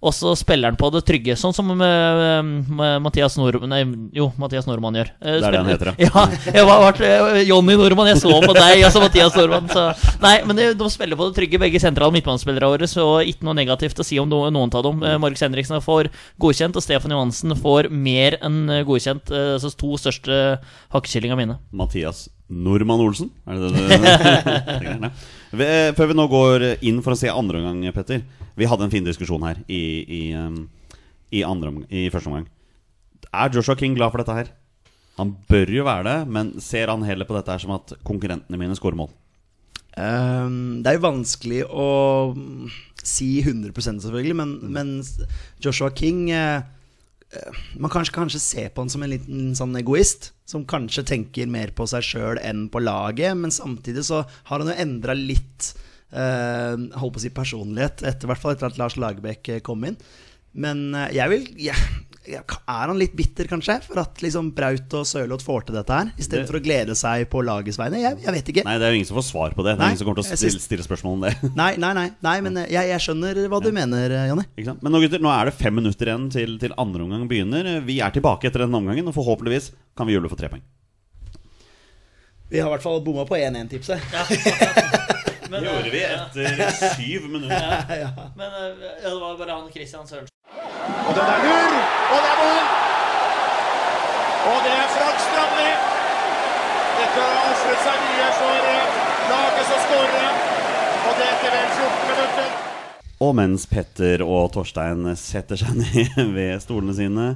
[0.05, 3.79] Og så spiller han på det trygge, sånn som med, med Mathias Nordmann Nei,
[4.17, 5.11] jo, Mathias Nordmann gjør.
[5.23, 6.23] Eh, Det er det han heter, ja.
[6.51, 9.69] Jeg var, var, eh, Jonny Nordmann, jeg så på deg, altså Mathias Nordmann.
[9.71, 9.85] Så.
[10.25, 13.55] Nei, men de, de spiller på det trygge, begge sentrale midtbanespillere våre, så ikke noe
[13.57, 15.01] negativt å si om noen, noen av dem.
[15.05, 16.11] Eh, Markus Henriksen får
[16.43, 19.31] godkjent, og Stefan Johansen får mer enn eh, godkjent.
[19.31, 20.57] eh, Så to største
[20.93, 21.57] hakkekyllinga mine.
[21.71, 23.31] Mathias Nordmann Olsen?
[23.49, 25.11] Er det det du tenker?
[25.61, 28.23] Eh, Før vi nå går inn for å se andre omgang, Petter.
[28.55, 30.21] Vi hadde en fin diskusjon her i, i,
[31.31, 32.47] i, andre i første omgang.
[33.31, 34.51] Er Joshua King glad for dette her?
[35.19, 38.59] Han bør jo være det, men ser han heller på dette her som at konkurrentene
[38.59, 39.11] mine scorer mål?
[39.95, 41.87] Um, det er jo vanskelig å
[43.05, 44.95] si 100% selvfølgelig, men, men
[45.63, 46.65] Joshua King eh,
[47.75, 51.49] Man kan kanskje, kanskje se på han som en liten sånn egoist, som kanskje tenker
[51.51, 55.71] mer på seg sjøl enn på laget, men samtidig så har han jo endra litt
[56.11, 59.87] eh, Holdt på å si personlighet, etter, hvert fall etter at Lars Lagerbäck eh, kom
[59.87, 59.97] inn.
[60.55, 61.89] Men eh, jeg vil jeg,
[62.25, 66.11] Er han litt bitter, kanskje, for at liksom Braut og Sørloth får til dette her,
[66.19, 68.01] istedenfor å glede seg på lagets vegne?
[68.01, 68.65] Jeg, jeg vet ikke.
[68.67, 69.75] Nei, det er jo ingen som får svar på det.
[69.75, 71.33] Det er Nei, ingen som kommer til å stille, stille spørsmål om det.
[71.61, 74.47] Nei, nei, nei, nei men jeg, jeg skjønner hva du mener, eh, Jonny.
[74.81, 77.69] Men nå gutter, nå er det fem minutter igjen til, til andre omgang begynner.
[77.85, 80.63] Vi er tilbake etter denne omgangen, og forhåpentligvis kan vi juble for tre poeng.
[82.49, 85.11] Vi har i hvert fall bomma på 1-1-tipset.
[85.49, 87.83] Men, Det gjorde vi etter syv minutter.
[88.39, 90.33] men eh, ja, det var bare han Christian Sørensen.
[91.05, 91.75] Og den er lur,
[92.11, 92.65] og det er mål!
[94.45, 95.71] Og det er Frank Strandli.
[96.95, 100.39] Dette har ofret seg mye for eh, laget som skårer.
[101.05, 102.53] Og det etter vel 14 minutter.
[103.25, 107.27] Og mens Petter og Torstein setter seg ned ved stolene sine,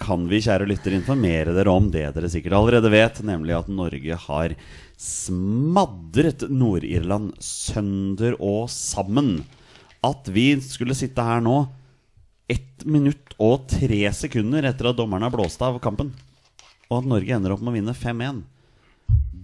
[0.00, 4.16] kan vi, kjære lytter, informere dere om det dere sikkert allerede vet, nemlig at Norge
[4.26, 4.54] har
[5.00, 9.42] smadret Nord-Irland sønder og sammen.
[10.04, 11.64] At vi skulle sitte her nå
[12.50, 16.10] ett minutt og tre sekunder etter at dommerne har blåst av kampen,
[16.90, 18.42] og at Norge ender opp med å vinne 5-1.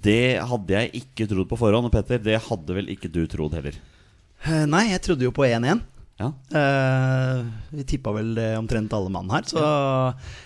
[0.00, 3.56] Det hadde jeg ikke trodd på forhånd, og Petter, det hadde vel ikke du trodd
[3.56, 3.76] heller?
[4.44, 5.82] Eh, Nei, jeg trodde jo på 1-1.
[6.20, 7.42] Ja, Eh,
[7.72, 9.62] vi tippa vel det omtrent alle mann her, så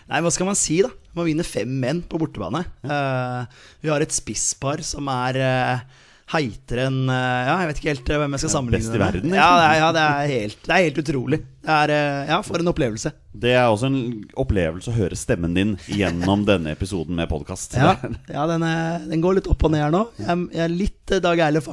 [0.09, 0.93] Nei, hva skal man si, da?
[1.17, 2.63] Man vinner fem menn på bortebane.
[2.87, 6.03] Eh, vi har et spisspar som er uh,
[6.33, 9.01] heitere enn eh, Ja, jeg vet ikke helt eh, hvem jeg skal sammenligne best i
[9.01, 9.05] med.
[9.05, 11.41] verden, Ja, det er, ja det, er helt, det er helt utrolig.
[11.65, 13.13] Det er, eh, ja, for en opplevelse.
[13.45, 14.01] Det er også en
[14.41, 17.77] opplevelse å høre stemmen din gjennom denne episoden med podkast.
[17.81, 17.97] Ja,
[18.33, 20.07] ja den, er, den går litt opp og ned her nå.
[20.21, 21.65] Jeg, jeg er litt eh, Dag Eile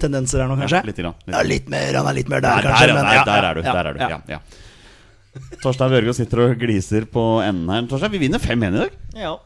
[0.00, 0.80] Fagermo-tendenser her nå, kanskje.
[0.86, 2.86] litt grann, litt Ja, litt mer, han er litt mer der, Der, kanskje.
[2.86, 3.60] der, men der, ja, der er du.
[3.62, 4.00] ja, Der er du.
[4.00, 4.08] ja.
[4.08, 4.40] Ja, ja.
[5.62, 7.82] Torstein Børgo sitter og gliser på enden her.
[7.86, 8.90] Torstein, vi vinner 5-1 i dag.
[9.14, 9.36] Ja.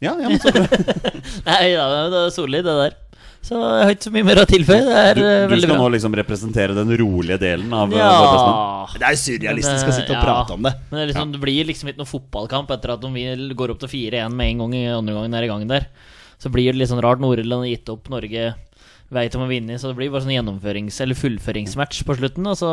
[0.00, 0.66] Ja, ja, men så bra.
[1.48, 2.98] Nei ja, det er solid, det der.
[3.40, 4.82] Så jeg har ikke så mye mer å tilføye.
[4.84, 7.96] Det er Du, eh, du veldig skal nå liksom representere den rolige delen av eh,
[8.00, 8.86] ja.
[9.00, 10.74] Det er jo surrealistisk å sitte og eh, prate om det.
[10.90, 13.80] Men det, er liksom, det blir liksom ikke noen fotballkamp etter at de går opp
[13.80, 15.88] til 4-1 med en gang i andre gangen er i gang der.
[16.40, 17.20] Så blir det litt sånn rart.
[17.24, 18.44] Nord-Irland har gitt opp Norge
[19.10, 22.46] vei til å vinne, så det blir bare sånn gjennomførings- eller fullføringsmatch på slutten.
[22.46, 22.72] Og så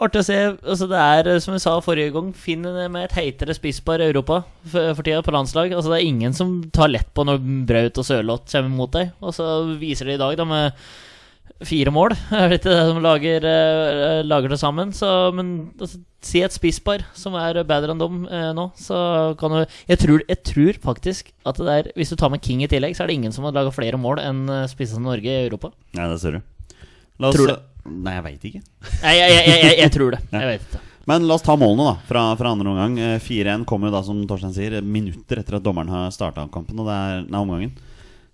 [0.00, 0.36] Artig å se.
[0.64, 4.08] Altså det er, eh, som vi sa forrige gang, Finn med et heitere spisspar i
[4.08, 5.74] Europa for tida på landslag.
[5.76, 9.12] Altså Det er ingen som tar lett på når Braut og Sørloth kommer mot deg.
[9.20, 9.44] Og så
[9.78, 10.72] viser de i dag da med
[11.66, 12.14] fire mål.
[12.36, 14.92] Er det ikke det de lager, eh, lager det sammen?
[14.96, 19.00] Så, men altså, si et spisspar som er bedre enn dem eh, nå, så
[19.40, 22.64] kan du jeg tror, jeg tror faktisk at det er Hvis du tar med King
[22.64, 25.30] i tillegg, så er det ingen som har laga flere mål enn eh, spissene Norge
[25.30, 25.72] i Europa.
[25.96, 26.76] Nei, det ser du.
[27.20, 27.58] La oss, Tror du?
[27.90, 28.62] Nei, jeg veit ikke.
[29.00, 30.22] Jeg, jeg, jeg, jeg, jeg tror det.
[30.36, 30.86] Jeg vet ikke.
[31.08, 32.98] Men la oss ta målene da fra, fra andre omgang.
[33.00, 36.78] Eh, 4-1 kommer jo da, som Torstein sier, minutter etter at dommeren har starta kampen.
[36.78, 37.72] Og det er, nei, omgangen.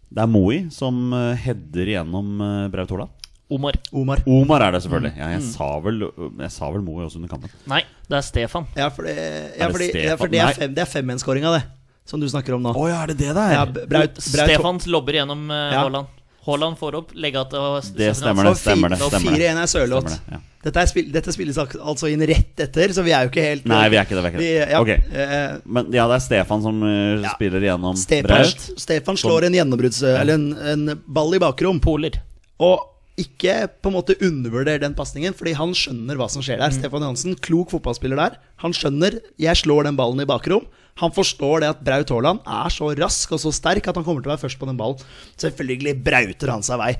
[0.06, 3.14] Det er Moi som uh, header gjennom uh, Braut Haaland.
[3.48, 3.76] Omar.
[3.94, 4.20] Omar.
[4.26, 5.12] Omar er det selvfølgelig.
[5.14, 5.20] Mm.
[5.22, 6.00] Ja, jeg, sa vel,
[6.42, 7.52] jeg sa vel Moe også under kampen.
[7.70, 8.66] Nei, det er Stefan.
[8.74, 10.08] Ja, for det, ja, det fordi, Stefan?
[10.10, 11.62] ja, for det er, fem, det er femmenskåringa, det.
[12.06, 12.72] Som du snakker om nå.
[12.74, 13.52] Oh, ja, er det det der?
[13.54, 15.84] Ja, Braut, Braut, Stefan lobber gjennom uh, Ja.
[15.84, 16.10] Haaland.
[16.46, 18.52] Haaland får opp, legger att og Det stemmer det.
[18.58, 19.48] Stemmer det, stemmer det.
[19.50, 20.12] 4-1 er Sørloth.
[20.12, 20.38] Det, ja.
[20.66, 23.66] Dette, er spill, dette spilles altså inn rett etter, så vi er jo ikke helt
[23.70, 24.22] Nei, vi er ikke det.
[24.22, 24.46] Vi er ikke det.
[24.46, 24.92] Vi- ja, Ok.
[25.10, 27.34] uh, Men ja, det er Stefan som uh, Ja.
[27.34, 28.66] spiller gjennom Stefan, Braut.
[28.86, 30.02] Stefan slår en gjennombrudds...
[30.02, 31.78] Eller en, en ball i bakrom.
[31.82, 32.18] Poler.
[32.62, 32.78] Og
[33.16, 36.74] ikke på en måte undervurder den pasningen, fordi han skjønner hva som skjer der.
[36.74, 38.36] Stefan Johansen, klok fotballspiller der.
[38.64, 40.66] Han skjønner jeg slår den ballen i bakrom.
[41.00, 44.24] Han forstår det at Braut Haaland er så rask og så sterk at han kommer
[44.24, 45.00] til å være først på den ballen.
[45.40, 46.92] Selvfølgelig brauter han seg vei.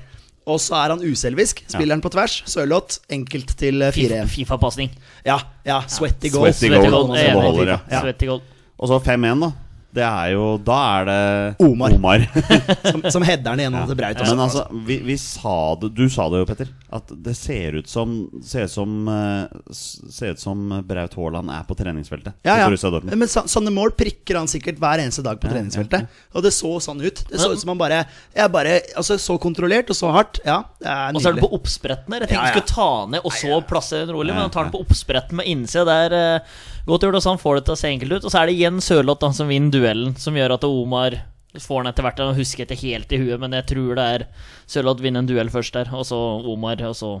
[0.47, 1.63] Og så er han uselvisk.
[1.67, 2.39] Spiller han på tvers.
[2.47, 4.29] Sørloth enkelt til eh, 4-1.
[4.31, 4.93] Fifa-pasning.
[5.27, 6.47] Ja, ja, sweaty goal.
[6.53, 7.09] Sweaty Sweaty goal.
[7.11, 7.67] goal.
[7.67, 7.81] Ja.
[7.91, 8.03] Ja.
[8.05, 8.45] Sweaty goal.
[8.77, 9.51] Og så 5-1, da.
[9.95, 11.93] Det er jo Da er det Omar.
[11.95, 12.23] Omar.
[12.91, 14.19] Som, som header den gjennom til Braut.
[14.19, 14.33] også.
[14.35, 16.69] Men altså, vi, vi sa det Du sa det jo, Petter.
[16.93, 18.13] At det ser ut som
[18.45, 22.35] Ser ut som eh, Ser ut som Braut Haaland er på treningsfeltet.
[22.47, 22.67] Ja, ja.
[23.07, 26.05] Men så, sånne mål prikker han sikkert hver eneste dag på Ja, treningsfeltet.
[26.05, 27.23] ja, Og det så sånn ut.
[27.31, 28.03] Det så ut som han bare,
[28.37, 30.41] jeg bare Altså Så kontrollert og så hardt.
[30.45, 32.27] Ja, det er Og så er det på oppspretten her.
[32.27, 32.55] Jeg tenkte Ja, ja.
[32.59, 35.39] skulle ta ned og så plassere den rolig, Ja, men han tar den på oppspretten
[35.39, 36.41] med innsida der.
[36.87, 38.25] Godt gjort, så han får det til å se enkelt ut.
[38.25, 41.17] Og så er det igjen Sørloth som vinner duellen, som gjør at Omar
[41.57, 42.21] får den etter hvert.
[42.21, 44.23] Jeg husker ikke helt i huet, men jeg tror det er
[44.69, 47.17] Sørloth vinner en duell først der, og så Omar, og så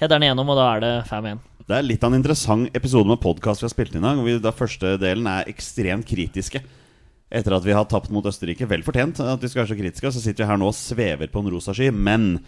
[0.00, 1.44] header han igjennom, og da er det 5-1.
[1.66, 4.16] Det er litt av en interessant episode med podkast vi har spilt inn i dag.
[4.16, 6.62] hvor vi Da første delen er ekstremt kritiske.
[7.26, 8.68] Etter at vi har tapt mot Østerrike.
[8.70, 10.12] Vel fortjent at vi skal være så kritiske.
[10.14, 11.90] Så sitter vi her nå og svever på en rosa sky.
[11.90, 12.38] Men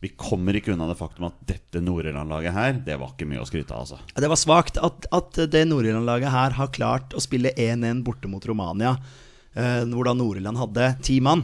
[0.00, 3.48] vi kommer ikke unna det faktum at dette Nord-Irland-laget her, det var ikke mye å
[3.48, 3.98] skryte av, altså.
[4.14, 8.44] Det var svakt at, at det Nord-Irland-laget her har klart å spille 1-1 borte mot
[8.46, 8.94] Romania,
[9.58, 11.42] eh, hvor da Nord-Irland hadde ti mann.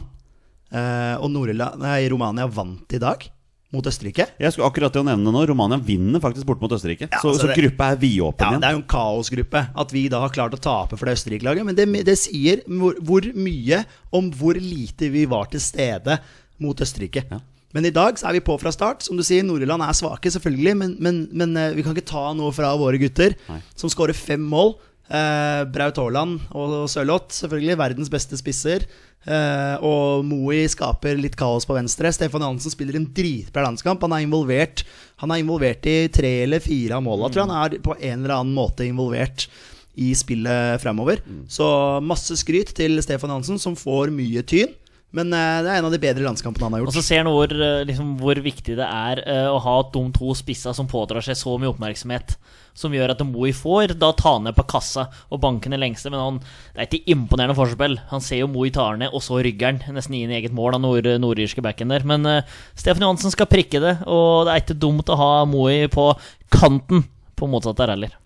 [0.71, 3.27] Eh, og nei, Romania vant i dag
[3.75, 4.27] mot Østerrike.
[4.39, 7.09] Jeg skulle akkurat til å nevne nå Romania vinner faktisk borte mot Østerrike.
[7.09, 8.63] Ja, så, altså så gruppa er vidåpen Ja, igjen.
[8.63, 11.67] Det er jo en kaosgruppe at vi da har klart å tape for det Østerrike-laget.
[11.67, 13.83] Men det, det sier hvor, hvor mye
[14.15, 16.19] om hvor lite vi var til stede
[16.63, 17.25] mot Østerrike.
[17.31, 17.41] Ja.
[17.75, 19.03] Men i dag så er vi på fra start.
[19.03, 20.75] Som du sier, Nord-Irland er svake, selvfølgelig.
[20.79, 23.59] Men, men, men eh, vi kan ikke ta noe fra våre gutter, Nei.
[23.75, 24.77] som skårer fem mål.
[25.05, 28.87] Eh, Braut Haaland og Sørloth, selvfølgelig verdens beste spisser.
[29.25, 32.13] Eh, og Moey skaper litt kaos på venstre.
[32.15, 34.01] Stefan Johansen spiller en dritbra landskamp.
[34.05, 34.85] Han er involvert
[35.21, 37.51] Han er involvert i tre eller fire av måla, tror jeg.
[37.51, 39.47] Han er på en eller annen måte involvert
[39.95, 41.21] i spillet fremover.
[41.47, 41.65] Så
[42.03, 44.73] masse skryt til Stefan Johansen, som får mye tyn.
[45.15, 46.91] Men eh, det er en av de bedre landskampene han har gjort.
[46.91, 50.03] Og så ser han hvor, eh, liksom, hvor viktig det er eh, å ha de
[50.15, 52.35] to spissa som pådrar seg så mye oppmerksomhet.
[52.75, 56.11] Som gjør at Moi får da ta ned på kassa og banke den lengste.
[56.11, 56.39] Men han,
[56.75, 57.95] det er ikke imponerende forspill.
[58.09, 60.75] Han ser jo Moi tar ned, og så rygger han nesten inn i eget mål
[60.75, 62.03] av nord, nordirske backen der.
[62.03, 65.87] Men uh, Stefan Johansen skal prikke det, og det er ikke dumt å ha Moi
[65.93, 66.09] på
[66.51, 67.07] kanten
[67.39, 68.19] på motsatt der heller.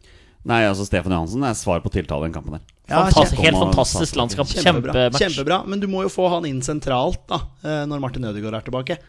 [0.50, 2.66] Nei, altså Stefan Johansen er svar på tiltale i den kampen der.
[2.90, 4.50] Ja, Fantastisk, helt fantastisk landskap.
[4.50, 5.08] Kjempebra.
[5.14, 5.62] Kjempebra.
[5.70, 9.00] Men du må jo få han inn sentralt da eh, når Martin Ødegaard er tilbake.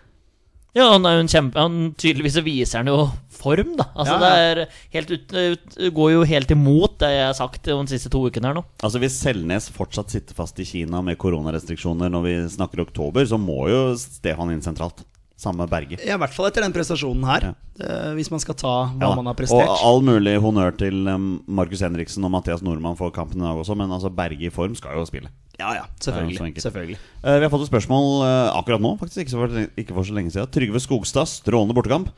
[0.76, 3.88] Ja, han er jo en kjempe han, Tydeligvis så viser han jo form, da.
[3.90, 4.28] Altså, Ja, ja.
[4.30, 8.12] Det er helt ut, ut, går jo helt imot det jeg har sagt de siste
[8.12, 8.62] to ukene her nå.
[8.78, 13.40] Altså Hvis Selnes fortsatt sitter fast i Kina med koronarestriksjoner når vi snakker oktober, så
[13.40, 15.02] må jo Stefan inn sentralt.
[15.40, 15.96] Samme Berge.
[16.04, 17.46] Ja, I hvert fall etter den prestasjonen her.
[17.48, 17.52] Ja.
[17.80, 19.64] Eh, hvis man skal ta hva Ja man har prestert.
[19.64, 23.56] Og all mulig honnør til um, Markus Henriksen og Mathias Nordmann for kampen i dag
[23.62, 25.32] også, men altså Berge i form skal jo spille.
[25.60, 26.60] Ja, ja, selvfølgelig.
[26.60, 26.98] selvfølgelig.
[27.24, 30.16] Eh, vi har fått et spørsmål eh, akkurat nå, faktisk ikke for, ikke for så
[30.16, 30.52] lenge siden.
[30.52, 32.12] Trygve Skogstad, strålende bortekamp.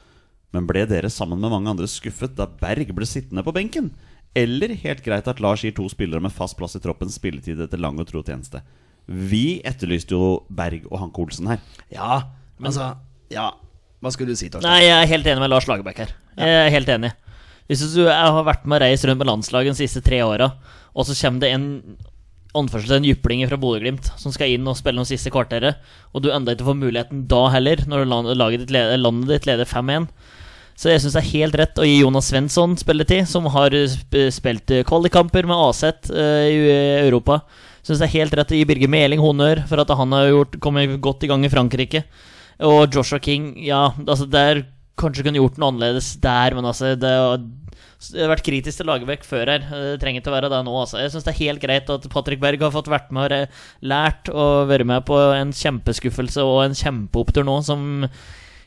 [0.53, 3.93] Men ble dere sammen med mange andre skuffet da Berg ble sittende på benken?
[4.37, 7.81] Eller helt greit at Lars gir to spillere med fast plass i troppen spilletid etter
[7.81, 8.63] lang og tro tjeneste?
[9.07, 11.63] Vi etterlyste jo Berg og Hanke Olsen her.
[11.93, 12.23] Ja,
[12.59, 12.93] men altså
[13.33, 13.51] Ja,
[14.03, 14.69] hva skulle du si, Torstein?
[14.69, 16.15] Nei, jeg er helt enig med Lars Lagerbäck her.
[16.37, 17.13] Jeg er helt enig.
[17.71, 20.51] Hvis du jeg har vært med og reist rundt med landslaget de siste tre åra,
[20.93, 21.69] og så kommer det en
[22.59, 25.81] anførsel en jypling fra Bodø-Glimt som skal inn og spille noen siste kvarteret,
[26.13, 28.05] og du enda ikke får muligheten da heller, når
[28.37, 30.11] laget ditt leder, landet ditt leder 5-1.
[30.77, 33.75] Så jeg syns det er helt rett å gi Jonas Svensson spilletid, som har
[34.35, 36.61] spilt kvalikkamper med Aset eh, i
[37.05, 37.43] Europa.
[37.85, 40.59] Syns det er helt rett å gi Birger Meling honnør for at han har gjort,
[40.65, 42.05] kommet godt i gang i Frankrike.
[42.69, 44.65] Og Joshua King, ja, altså der
[45.01, 47.11] kanskje kunne gjort noe annerledes der, men altså det,
[48.11, 49.65] det har vært kritisk til Lagerbäck før her.
[49.71, 50.75] Det trenger ikke å være det nå.
[50.83, 51.01] Altså.
[51.01, 54.31] Jeg syns det er helt greit at Patrick Berg har fått vært med og lært
[54.33, 58.09] og vært med på en kjempeskuffelse og en kjempeopptur nå, som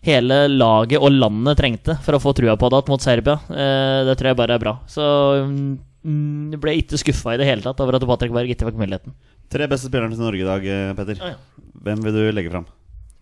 [0.05, 3.37] hele laget og landet trengte for å få trua på det igjen mot Serbia.
[3.49, 4.77] Eh, det tror jeg bare er bra.
[4.91, 5.03] Så
[5.49, 8.81] mm, jeg ble ikke skuffa i det hele tatt over at Patrick Berg ikke fikk
[8.81, 9.15] muligheten.
[9.51, 11.21] Tre beste spillerne til Norge i dag, eh, Petter.
[11.21, 11.37] Ja.
[11.85, 12.69] Hvem vil du legge fram?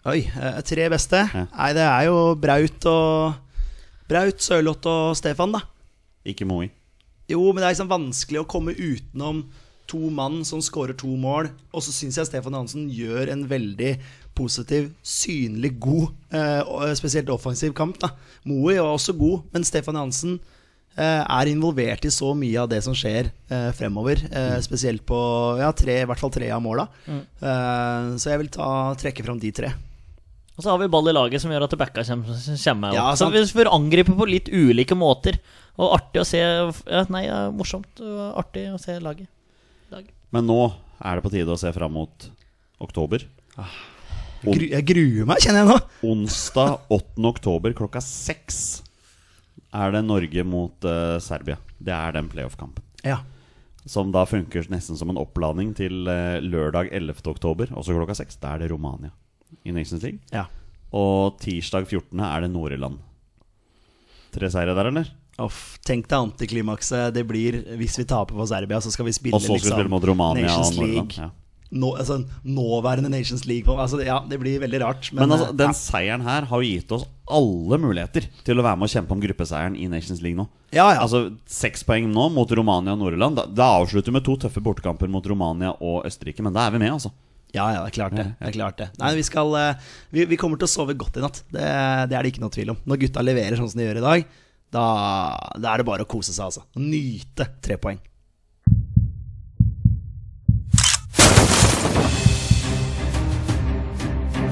[0.04, 1.20] Oi, eh, tre beste?
[1.32, 1.45] Ja.
[1.47, 3.38] Nei, det er jo Braut og
[4.10, 5.62] Braut, Sørloth og Stefan, da.
[6.28, 6.68] Ikke Moi.
[7.32, 9.45] Jo, men det er liksom vanskelig å komme utenom
[9.88, 11.47] to mann som skårer to mål.
[11.72, 13.93] Og så syns jeg Stefan Johansen gjør en veldig
[14.36, 17.99] positiv, synlig god, eh, spesielt offensiv kamp.
[18.04, 18.12] da
[18.49, 20.36] Moe er også god, men Stefan Johansen
[20.97, 24.20] eh, er involvert i så mye av det som skjer eh, fremover.
[24.32, 25.22] Eh, spesielt på
[25.64, 26.89] ja, tre, i hvert fall tre av måla.
[27.08, 29.72] Eh, så jeg vil ta, trekke fram de tre.
[30.54, 32.97] Og så har vi ball i laget som gjør at backa kommer, kommer opp.
[32.97, 35.39] Ja, så vi får angripe på litt ulike måter.
[35.82, 39.30] Og artig å se ja, Nei, ja, morsomt og artig å se laget.
[39.93, 40.06] Lag.
[40.34, 40.60] Men nå
[41.01, 42.30] er det på tide å se fram mot
[42.84, 43.26] oktober.
[44.43, 45.80] Gru, jeg gruer meg, kjenner jeg nå.
[46.14, 47.26] Onsdag 8.
[47.32, 48.84] oktober klokka seks
[49.74, 51.58] er det Norge mot uh, Serbia.
[51.82, 52.86] Det er den playoff-kampen.
[53.01, 53.24] Ja.
[53.89, 57.26] Som da funker nesten som en oppladning til uh, lørdag 11.
[57.34, 58.38] oktober, også klokka seks.
[58.38, 59.10] Da er det Romania
[59.64, 60.20] i Nations League.
[60.34, 60.47] ja.
[60.93, 62.20] Og tirsdag 14.
[62.22, 62.99] er det Nord-Irland.
[64.34, 65.08] Tre seire der, eller?
[65.41, 65.80] Off.
[65.82, 68.78] tenk deg antiklimakset det blir hvis vi taper på Serbia.
[68.82, 70.84] Så skal vi spille, skal vi liksom, spille mot Romania Nations og.
[70.86, 71.18] League.
[71.18, 71.32] Ja.
[71.74, 73.66] Nå, altså, nåværende Nations League.
[73.74, 75.10] Altså, ja, det blir veldig rart.
[75.12, 78.66] Men, Men altså, den den seieren her har jo gitt oss alle muligheter til å
[78.66, 80.45] være med og kjempe om gruppeseieren i Nations League nå.
[80.70, 81.01] Ja, ja.
[81.01, 83.41] Altså Seks poeng nå mot Romania og Nord-Irland.
[83.41, 86.45] Da, da avslutter vi med to tøffe bortekamper mot Romania og Østerrike.
[86.45, 87.10] Men da er vi med, altså.
[87.54, 88.24] Ja, ja, det er klart det.
[88.39, 88.88] det, er klart det.
[88.97, 91.43] Nei, vi, skal, eh, vi, vi kommer til å sove godt i natt.
[91.54, 91.62] Det,
[92.10, 92.80] det er det ikke noe tvil om.
[92.89, 94.26] Når gutta leverer sånn som de gjør i dag,
[94.74, 94.86] da,
[95.62, 96.66] da er det bare å kose seg, altså.
[96.82, 98.01] Nyte tre poeng.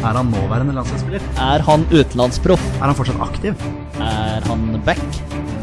[0.02, 1.26] Er han nåværende landslagsspiller?
[1.42, 2.70] Er han utenlandsproff?
[2.78, 3.66] Er han fortsatt aktiv?
[3.98, 5.02] Er han back?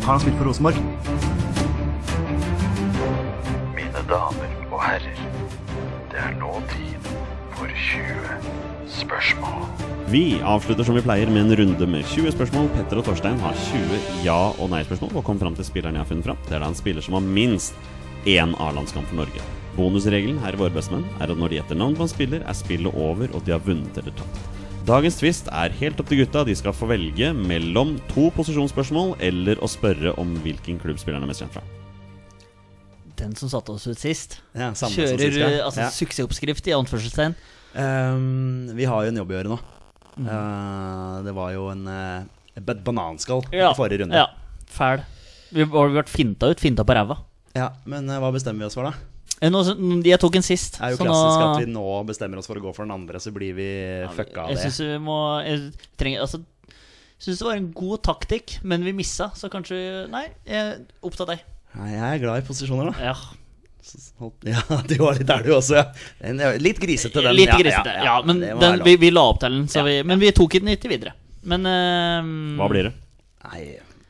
[0.03, 0.83] Har han spilt for Rosenborg?
[3.79, 5.27] Mine damer og herrer,
[6.11, 6.88] det er nå tid
[7.79, 8.49] 20
[8.91, 9.67] spørsmål.
[10.11, 12.67] Vi avslutter som vi pleier med en runde med 20 spørsmål.
[12.75, 16.09] Petter og Torstein har 20 ja- og nei-spørsmål og kom fram til spilleren jeg har
[16.11, 16.41] funnet fram.
[16.49, 17.75] Det er da en spiller som har minst
[18.27, 19.45] én A-landskamp for Norge.
[19.77, 22.57] Bonusregelen her i Våre bestemenn er at når de gjetter navn på en spiller, er
[22.59, 24.41] spillet over, og de har vunnet eller tapt.
[24.89, 26.43] Dagens twist er helt opp til gutta.
[26.49, 31.31] De skal få velge mellom to posisjonsspørsmål eller å spørre om hvilken klubb spilleren er
[31.31, 31.63] mest kjent fra.
[33.19, 34.39] Den som satte oss ut sist.
[34.55, 35.47] Ja, samme som Kjører sist, ja.
[35.51, 35.91] eh, altså, Ja.
[35.91, 37.35] suksessoppskrift i anførselstegn.
[37.79, 39.59] Ehm, vi har jo en jobb å gjøre nå.
[40.19, 43.71] Eh, det var jo en uh, bananskall Ja.
[43.71, 44.19] i forrige runde.
[44.19, 44.27] Ja,
[44.67, 45.05] fæl.
[45.55, 47.21] Vi har vært finta ut, finta på ræva.
[47.55, 48.93] Ja, Men uh, hva bestemmer vi oss for, da?
[49.49, 50.81] Nå- Jeg tok en sist.
[50.81, 52.83] Det er jo så klassisk nå- at vi nå bestemmer oss for å gå for
[52.85, 53.69] den andre, så blir vi
[54.17, 54.65] fucka av Jeg det.
[54.67, 56.43] syns vi må Jeg trenger Altså
[57.19, 61.29] Syns det var en god taktikk, men vi missa, så kanskje Nei, jeg er opptatt
[61.29, 61.41] av deg.
[61.75, 63.11] Nei, jeg er glad i posisjoner, da.
[63.11, 63.15] Ja.
[64.45, 66.53] Ja, du var litt der, du også, ja.
[66.61, 67.37] Litt grisete, den.
[67.37, 67.95] Litt Ja, grisete.
[68.01, 70.33] Ja, ja, men den, vi, vi la opp til den, så Ja, vi, men vi
[70.37, 71.15] tok den ikke videre.
[71.49, 72.95] Men uh, Hva blir det?
[73.49, 73.63] Nei,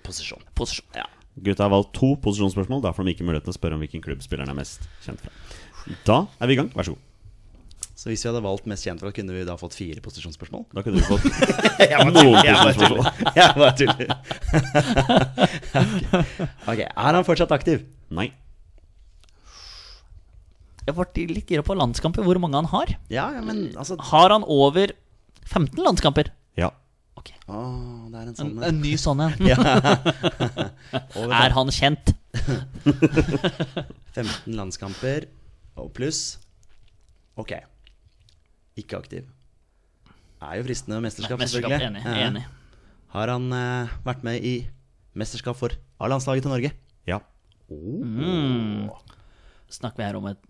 [0.07, 0.43] posisjon.
[0.59, 0.89] Posisjon.
[0.97, 1.07] Ja.
[1.39, 2.83] Gutta har valgt to posisjonsspørsmål.
[2.83, 5.21] Da får de ikke mulighet til å spørre om hvilken klubb spilleren er mest kjent
[5.23, 5.31] fra.
[6.09, 6.73] Da er vi i gang.
[6.75, 7.05] Vær så god.
[7.99, 10.69] Så hvis vi hadde valgt mest kjent fra, kunne vi da fått fire posisjonsspørsmål?
[10.71, 11.25] Da kunne du fått
[12.14, 13.07] Noen posisjonsspørsmål.
[13.35, 14.09] Jeg bare tuller.
[16.71, 17.83] ok, er han fortsatt aktiv?
[18.14, 18.29] Nei.
[20.89, 22.95] Jeg ble litt gira på landskamper, hvor mange han har.
[23.12, 24.95] Ja, ja, men altså Har han over
[25.45, 26.30] 15 landskamper?
[26.57, 26.70] Ja.
[27.18, 27.36] Okay.
[27.51, 29.34] Oh, det er en En, sånn en ny sånn en.
[31.43, 32.14] Er han kjent?
[34.16, 35.28] 15 landskamper
[35.78, 36.39] og pluss.
[37.39, 37.53] Ok.
[38.80, 39.28] Ikke aktiv.
[40.41, 41.74] Er jo fristende mesterskap, Mesterskap.
[41.74, 42.16] selvfølgelig.
[42.24, 42.45] Enig.
[42.47, 42.84] Ja.
[43.12, 44.55] Har han uh, vært med i
[45.18, 46.72] mesterskap for A-landslaget til Norge?
[47.09, 47.20] Ja.
[47.68, 48.89] Mm.
[49.68, 50.41] Snakker vi her om et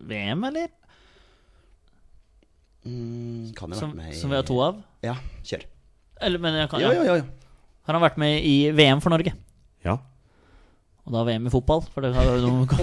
[0.00, 0.68] VM, eller?
[2.84, 4.80] Mm, kan jo ha Som, vært med i som vi har to av?
[5.04, 5.14] Ja,
[5.46, 5.64] kjør.
[6.24, 7.00] Eller, men jeg kan, Jo, ja.
[7.00, 7.14] jo, jo.
[7.22, 7.54] jo.
[7.84, 9.32] Har han vært med i VM for Norge?
[9.84, 9.98] Ja.
[11.04, 12.64] Og da VM i fotball, for det har jo noe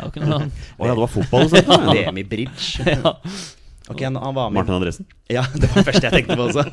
[0.00, 2.06] Å ja, det var fotball du snakket ja.
[2.08, 2.84] VM i bridge.
[2.94, 3.12] ja.
[3.88, 5.08] Ok, han, han var med Martin Andresen?
[5.32, 6.64] Ja, det var det første jeg tenkte på også.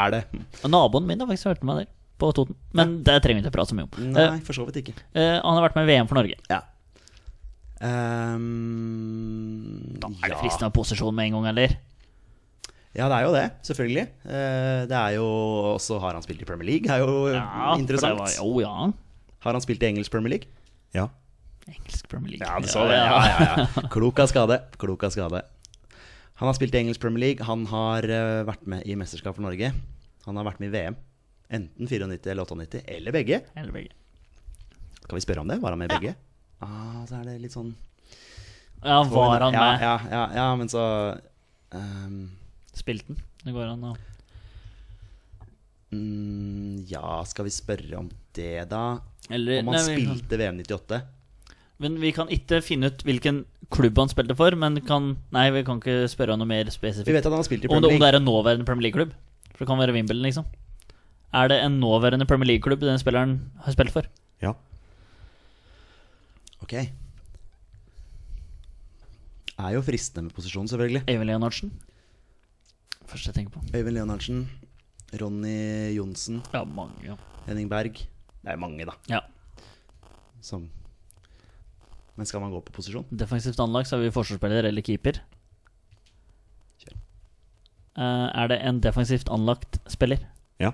[0.00, 0.22] er det?
[0.62, 1.90] Og Naboen min har faktisk vært med der,
[2.20, 2.56] på Toten.
[2.76, 4.08] Men det trenger vi ikke prate så mye om.
[4.16, 4.96] Nei, for så vidt ikke.
[5.12, 6.40] Eh, eh, han har vært med i VM for Norge.
[6.52, 6.62] Ja.
[7.84, 9.26] Ehm,
[10.00, 10.40] Da er det ja.
[10.40, 11.76] fristende posisjon med en gang, eller?
[12.96, 14.04] Ja, det er jo det, selvfølgelig.
[14.24, 15.26] Eh, det er jo
[15.74, 16.88] også Har han spilt i Premier League?
[16.88, 18.18] Det er jo ja, interessant.
[18.18, 18.88] Var, oh, ja.
[19.44, 20.48] Har han spilt i engelsk Premier League?
[20.96, 21.08] Ja.
[21.68, 22.46] Engelsk Premier League.
[22.46, 22.96] Ja, du så det.
[22.96, 23.88] Ja, ja, ja.
[23.92, 24.62] Klok av skade.
[24.80, 25.42] Klok av skade.
[26.40, 27.44] Han har spilt i engelsk Premier League.
[27.44, 29.74] Han har eh, vært med i mesterskap for Norge.
[30.24, 30.96] Han har vært med i VM.
[31.52, 33.42] Enten 94 eller 98, eller begge.
[33.54, 33.92] Eller begge.
[35.02, 35.60] Skal vi spørre om det?
[35.62, 36.16] Var han med i begge?
[36.64, 37.74] Ah, så er det litt sånn
[38.82, 39.82] Ja, var han med?
[39.84, 40.84] Ja, ja, ja, men så
[41.74, 42.20] um,
[42.76, 43.20] Spilte han?
[43.44, 43.92] Det går an å
[45.92, 48.98] mm, Ja, skal vi spørre om det, da?
[49.28, 51.02] Eller Om han nei, spilte VM 98?
[51.82, 53.42] Men vi kan ikke finne ut hvilken
[53.74, 54.54] klubb han spilte for.
[54.56, 57.10] Men kan Nei, vi kan ikke spørre noe mer spesifikt.
[57.10, 58.88] Vi vet at han har spilt i Om det, om det er en nåværende Premier
[58.88, 59.12] League-klubb.
[59.52, 60.46] For det kan være Wimbledon, liksom.
[61.36, 64.08] Er det en nåværende Premier League-klubb den spilleren har spilt for?
[64.40, 64.54] ja.
[66.66, 66.72] Ok.
[69.56, 71.04] Er jo fristende med posisjon, selvfølgelig.
[71.08, 71.70] Øyvind Leonardsen?
[73.06, 73.62] Første jeg tenker på.
[73.76, 74.40] Øyvind Leonardsen,
[75.20, 76.98] Ronny Johnsen, Ja, mange.
[77.06, 77.14] Ja.
[77.46, 77.94] Henning Berg.
[78.42, 78.92] Det er mange, da.
[79.10, 79.20] ja.
[80.42, 80.68] Som
[82.16, 83.04] Men skal man gå på posisjon?
[83.10, 85.18] Defensivt anlagt så har vi forsvarsspiller eller keeper.
[86.80, 86.94] Kjør.
[87.96, 90.18] Eh, er det en defensivt anlagt spiller?
[90.60, 90.72] ja.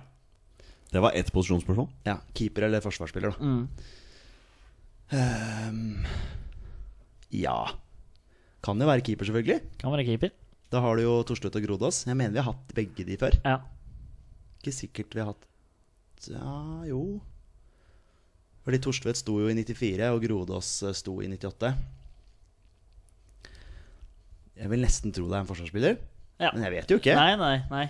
[0.92, 1.86] Det var ett posisjonsspørsmål.
[2.04, 3.38] Ja, keeper eller forsvarsspiller, da.
[3.40, 3.68] Mm.
[5.12, 6.04] Ehm,
[7.32, 7.56] ja.
[8.64, 9.60] Kan jo være keeper, selvfølgelig.
[9.80, 10.32] Kan være keeper.
[10.72, 12.04] Da har du jo Torstvedt og Grodås.
[12.08, 13.36] Jeg mener vi har hatt begge de før.
[13.44, 13.58] Ja.
[14.62, 15.48] Ikke sikkert vi har hatt
[16.30, 17.18] Ja, jo.
[18.62, 21.72] Fordi Torstvedt sto jo i 94, og Grodås eh, sto i 98.
[24.62, 25.96] Jeg vil nesten tro det er en forsvarsspiller,
[26.38, 26.50] ja.
[26.52, 27.16] men jeg vet jo ikke.
[27.18, 27.86] Nei, nei, nei.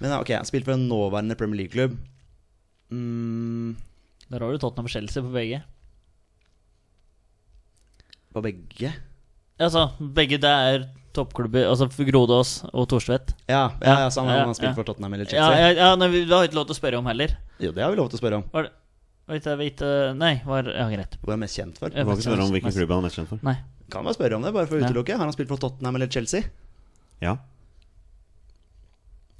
[0.00, 1.96] Men ok, han spilte for en nåværende Premier League-klubb.
[2.94, 3.74] Mm,
[4.30, 5.60] Der har du Tottenham Chelsea på begge.
[8.36, 8.92] På begge?
[9.56, 11.64] Altså, begge det er toppklubber.
[11.70, 13.32] Altså Grodås og Torstvedt.
[13.48, 14.76] Ja, ja, ja så han, Ja, han har spilt ja.
[14.76, 15.60] for Tottenham eller Chelsea?
[15.62, 17.32] ja, ja nei, vi vi har ikke lov til å spørre om heller.
[17.62, 18.50] Jo, det har vi lov til å spørre om.
[18.52, 18.74] Var det
[19.26, 19.80] Vet jeg, vet,
[20.14, 21.16] Nei, var Ja, greit.
[21.18, 21.90] Hvor er mest kjent for?
[21.90, 23.40] Du må ikke spørre om hvilken klubb han er mest kjent for.
[23.42, 23.56] Nei.
[23.90, 25.16] Kan bare spørre om det, bare for å utelukke.
[25.18, 26.46] Har han spilt for Tottenham eller Chelsea?
[27.22, 27.32] Ja.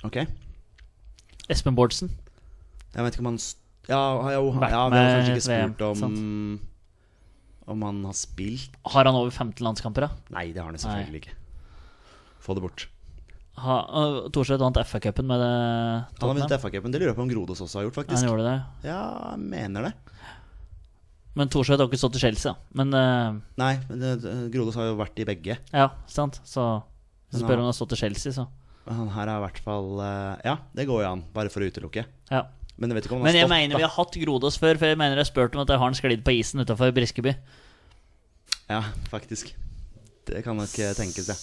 [0.02, 0.24] Ok.
[1.54, 2.10] Espen Bårdsen.
[2.96, 3.38] Jeg vet ikke om han
[3.86, 4.00] Ja,
[4.34, 6.58] jo, ja vi har med kanskje ikke spurt om
[7.66, 10.10] Om han har spilt Har han over 15 landskamper, da?
[10.30, 11.34] Nei, det har han selvfølgelig selvfølgelig ikke.
[12.46, 12.84] Få det bort.
[13.56, 15.52] Ha, uh, Thorstvedt vant FA-cupen med det
[16.20, 16.92] Han har vunnet FA-cupen.
[16.92, 18.20] Det lurer jeg på om Grodås også har gjort, faktisk.
[18.20, 18.56] Han gjorde det.
[18.90, 19.00] Ja,
[19.32, 19.94] jeg mener det.
[21.36, 22.76] Men Thorstvedt har ikke stått i Chelsea, da.
[22.80, 25.58] Men uh, Nei, men det- Grodås har jo vært i begge.
[25.72, 26.40] ja, sant.
[26.44, 26.62] Så
[27.30, 28.46] hvis du spør han- om han har stått i Chelsea, så
[28.88, 31.66] Han her er i hvert fall uh, Ja, det går jo an, bare for å
[31.68, 32.04] utelukke.
[32.30, 32.44] ja.
[32.76, 34.58] Men jeg vet ikke om han Men har jeg stått, mener vi har hatt Grodås
[34.60, 36.60] før, for jeg mener jeg har spurt om at jeg har han sklidd på isen
[36.60, 37.32] utafor Briskeby.
[38.68, 39.54] Ja, faktisk.
[40.26, 41.36] Det kan nok eh, tenkes, ja.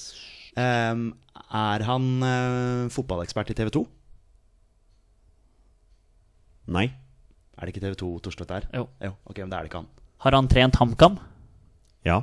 [0.59, 1.07] Ehm,
[1.49, 3.83] er han eh, fotballekspert i TV 2?
[6.75, 6.85] Nei.
[7.57, 8.67] Er det ikke TV 2 Torstvedt er?
[8.75, 8.87] Jo.
[9.01, 9.89] Jo, ok, men det er det ikke han.
[10.25, 11.17] Har han trent HamKam?
[12.05, 12.21] Ja.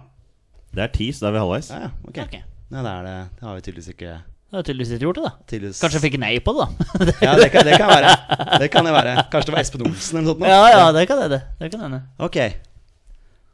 [0.71, 1.71] Det er ti, så da er vi halvveis.
[1.75, 2.21] Ja, ja, ok.
[2.29, 2.37] Ok.
[2.71, 3.17] Nei, det er det.
[3.39, 4.13] Det har vi tydeligvis ikke
[4.51, 5.31] Det har tydeligvis ikke gjort det, da.
[5.47, 5.79] tydeligvis...
[5.79, 7.13] Kanskje jeg fikk nei på det, da.
[7.27, 8.15] Ja, det kan, det kan være.
[8.59, 9.13] Det kan det være.
[9.31, 10.43] Kanskje det var Espen Olsen eller noe sånt?
[10.43, 10.49] nå?
[10.51, 11.39] ja, ja, det kan hende.
[11.61, 12.01] Det kan hende.
[12.19, 12.39] Ok.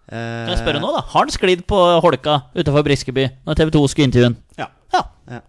[0.07, 1.03] Kan jeg spørre nå, da?
[1.13, 4.39] Har han sklidd på holka utafor Briskeby når TV 2 skulle intervjue ham?
[4.57, 4.71] Ja.
[4.95, 5.03] Ja.
[5.35, 5.43] Ja.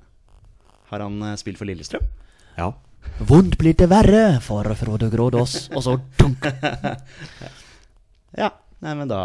[0.92, 2.04] Har han uh, spilt for Lillestrøm?
[2.58, 2.72] Ja.
[3.32, 5.70] Vondt blir det verre for Frode Grådås.
[5.72, 6.50] Og så dunk.
[8.38, 8.52] Ja.
[8.84, 9.20] Nei, men da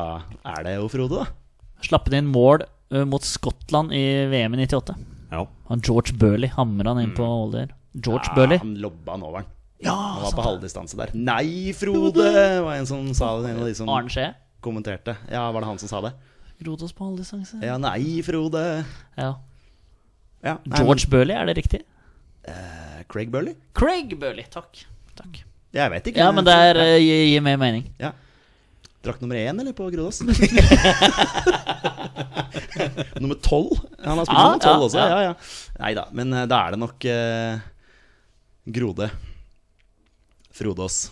[0.48, 1.72] er det jo Frode, da.
[1.84, 2.62] Slapp inn mål
[2.94, 4.94] uh, mot Skottland i VM i 98.
[5.32, 5.46] Ja.
[5.70, 7.70] Han George Burley hamra han inn på Older.
[7.96, 8.58] George Ja, Burley.
[8.62, 9.48] Han lobba han over den.
[9.82, 11.10] Ja, Han var på halvdistanse der.
[11.18, 12.26] Nei, Frode!
[12.62, 13.50] var en som sa det.
[13.50, 14.28] En av de som Arne Skje.
[14.62, 15.16] kommenterte.
[15.32, 16.12] Ja, var det han som sa det?
[16.62, 17.58] Grodås på halvdistanse.
[17.64, 18.84] Ja, nei, Frode.
[19.18, 19.32] Ja.
[20.42, 21.80] Ja, nei, George Burley, er det riktig?
[22.44, 22.52] men,
[22.98, 23.54] eh, Craig Burley?
[23.74, 24.84] Craig Burley, takk.
[25.16, 25.42] takk.
[25.72, 26.18] Jeg vet ikke.
[26.22, 27.88] Ja, men det er, gir, gir mer mening.
[27.98, 28.12] Ja.
[29.02, 30.20] Drakt nummer én, eller, på Grodås?
[33.20, 33.80] nummer tolv?
[34.04, 34.98] Han har spilt ah, nummer tolv ja, også.
[34.98, 35.08] ja.
[35.08, 35.34] Ja, ja.
[35.82, 37.58] Nei da, men eh, da er det nok eh,
[38.78, 39.10] Grode.
[40.54, 41.10] Frodås.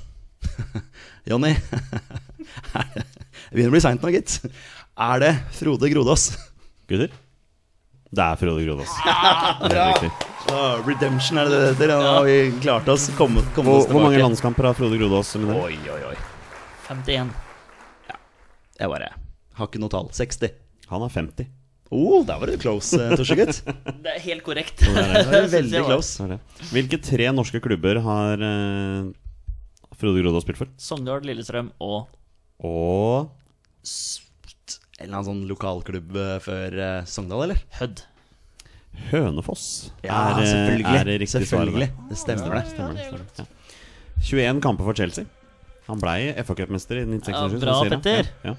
[1.31, 1.57] Jonny.
[1.57, 3.03] det
[3.51, 4.39] begynner å bli seint nå, gitt.
[4.95, 6.31] Er det Frode Grodås?
[6.87, 7.11] Gutter?
[8.11, 8.95] Det er Frode Grodås.
[9.03, 10.27] Er helt.
[10.51, 11.95] Ah, redemption er det det heter.
[11.99, 13.11] Nå har vi klart oss.
[13.19, 15.35] Kom, kom Hvor, oss hvor mange landskamper har Frode Grodås?
[15.43, 16.19] Oi, oi, oi.
[16.87, 17.50] 51.
[18.81, 19.11] Jeg bare
[19.59, 20.09] Har ikke noe tall.
[20.17, 20.55] 60.
[20.91, 21.49] Han er 50.
[21.91, 23.57] Oh, der var du close, eh, Torsegutt.
[24.05, 24.79] Det er helt korrekt.
[24.85, 26.23] Det var det er veldig close.
[26.23, 26.39] Er.
[26.71, 29.09] Hvilke tre norske klubber har uh,
[29.99, 30.71] Frode Grodås spilt for?
[30.81, 32.07] Sogndal, Lillestrøm og
[32.63, 33.27] Og
[35.01, 37.61] En eller annen sånn lokalklubb eh, før eh, Sogndal, eller?
[37.81, 38.05] Hødd.
[39.11, 39.65] Hønefoss
[40.05, 40.95] Ja, er, selvfølgelig.
[41.01, 41.45] er riktig svar.
[41.47, 41.91] selvfølgelig.
[42.11, 42.65] Det stemmer, det.
[42.71, 43.45] Stemmer det, stemmer det.
[43.45, 43.47] Ja.
[44.31, 45.25] 21 kamper for Chelsea.
[45.91, 47.67] Han blei FA-cupmester i 1966.
[47.67, 47.99] Ja, bra.
[47.99, 48.31] Petter.
[48.47, 48.55] Ja.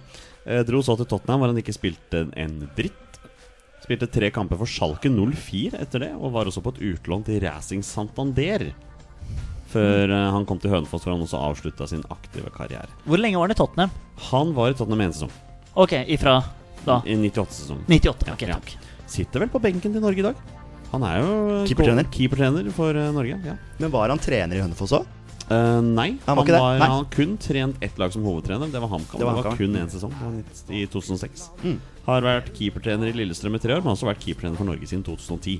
[0.45, 3.19] Eh, dro så til Tottenham, hvor han ikke spilte en dritt.
[3.81, 7.39] Spilte tre kamper for Schalke 04 etter det, og var også på et utlån til
[7.43, 8.67] Racing Santander.
[9.71, 12.89] Før eh, han kom til Hønefoss, hvor han også avslutta sin aktive karriere.
[13.07, 13.93] Hvor lenge var han i Tottenham?
[14.31, 15.31] Han var i Tottenham en sesong.
[15.79, 16.41] Ok, ifra
[16.83, 16.97] da?
[17.07, 17.85] I 98-sesongen.
[17.87, 18.33] 98.
[18.33, 18.57] Ok, Ja.
[18.59, 18.73] takk.
[19.11, 20.35] Sitter vel på benken til Norge i dag.
[20.91, 22.07] Han er jo Keepertrener.
[22.11, 23.37] keeper for eh, Norge.
[23.45, 23.55] Ja.
[23.79, 25.05] Men var han trener i Hønefoss òg?
[25.51, 26.87] Eh, nei, Han han, var var, Nei.
[26.87, 28.71] han kun trent ett lag som hovedtrener.
[28.71, 29.19] Det var HamKam.
[29.19, 30.13] Det Det var var, kun én sesong.
[30.21, 31.49] Var I 2006.
[31.63, 31.79] Mm.
[32.05, 34.87] Har vært keepertrener i Lillestrøm i tre år, men har også vært keepertrener for Norge
[34.87, 35.59] siden 2010.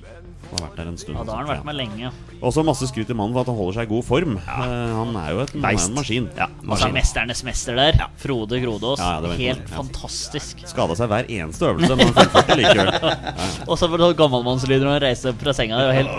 [0.52, 1.16] Og har vært der en stund.
[1.16, 2.10] Ja, da har han vært med lenge.
[2.44, 4.34] Også masse skryt til mannen for at han holder seg i god form.
[4.44, 4.66] Ja.
[4.98, 6.28] han er jo et, han er en maskin.
[6.36, 6.90] Ja, maskin.
[6.90, 7.94] er mesternes mester der.
[8.20, 9.00] Frode Grodås.
[9.40, 10.64] Helt fantastisk.
[10.68, 12.88] Skada seg hver eneste øvelse, men han fullførte likevel.
[13.70, 15.80] Og så var det gammelmannslyder når han reiste opp fra senga.
[15.80, 16.16] Det helt.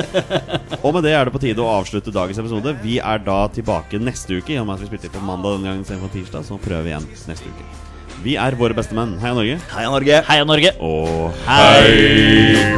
[0.84, 2.76] Og med det er det på tide å avslutte dagens episode.
[2.84, 4.52] Vi er da tilbake neste uke.
[4.56, 6.92] I og med at vi spilte på mandag denne gangen istedenfor tirsdag, så prøver vi
[6.94, 7.79] igjen neste uke.
[8.20, 9.14] Vi er våre beste menn.
[9.22, 9.56] Heia Norge.
[9.72, 10.18] Heia Norge!
[10.28, 10.74] Heia Norge!
[10.84, 12.76] Og Hei!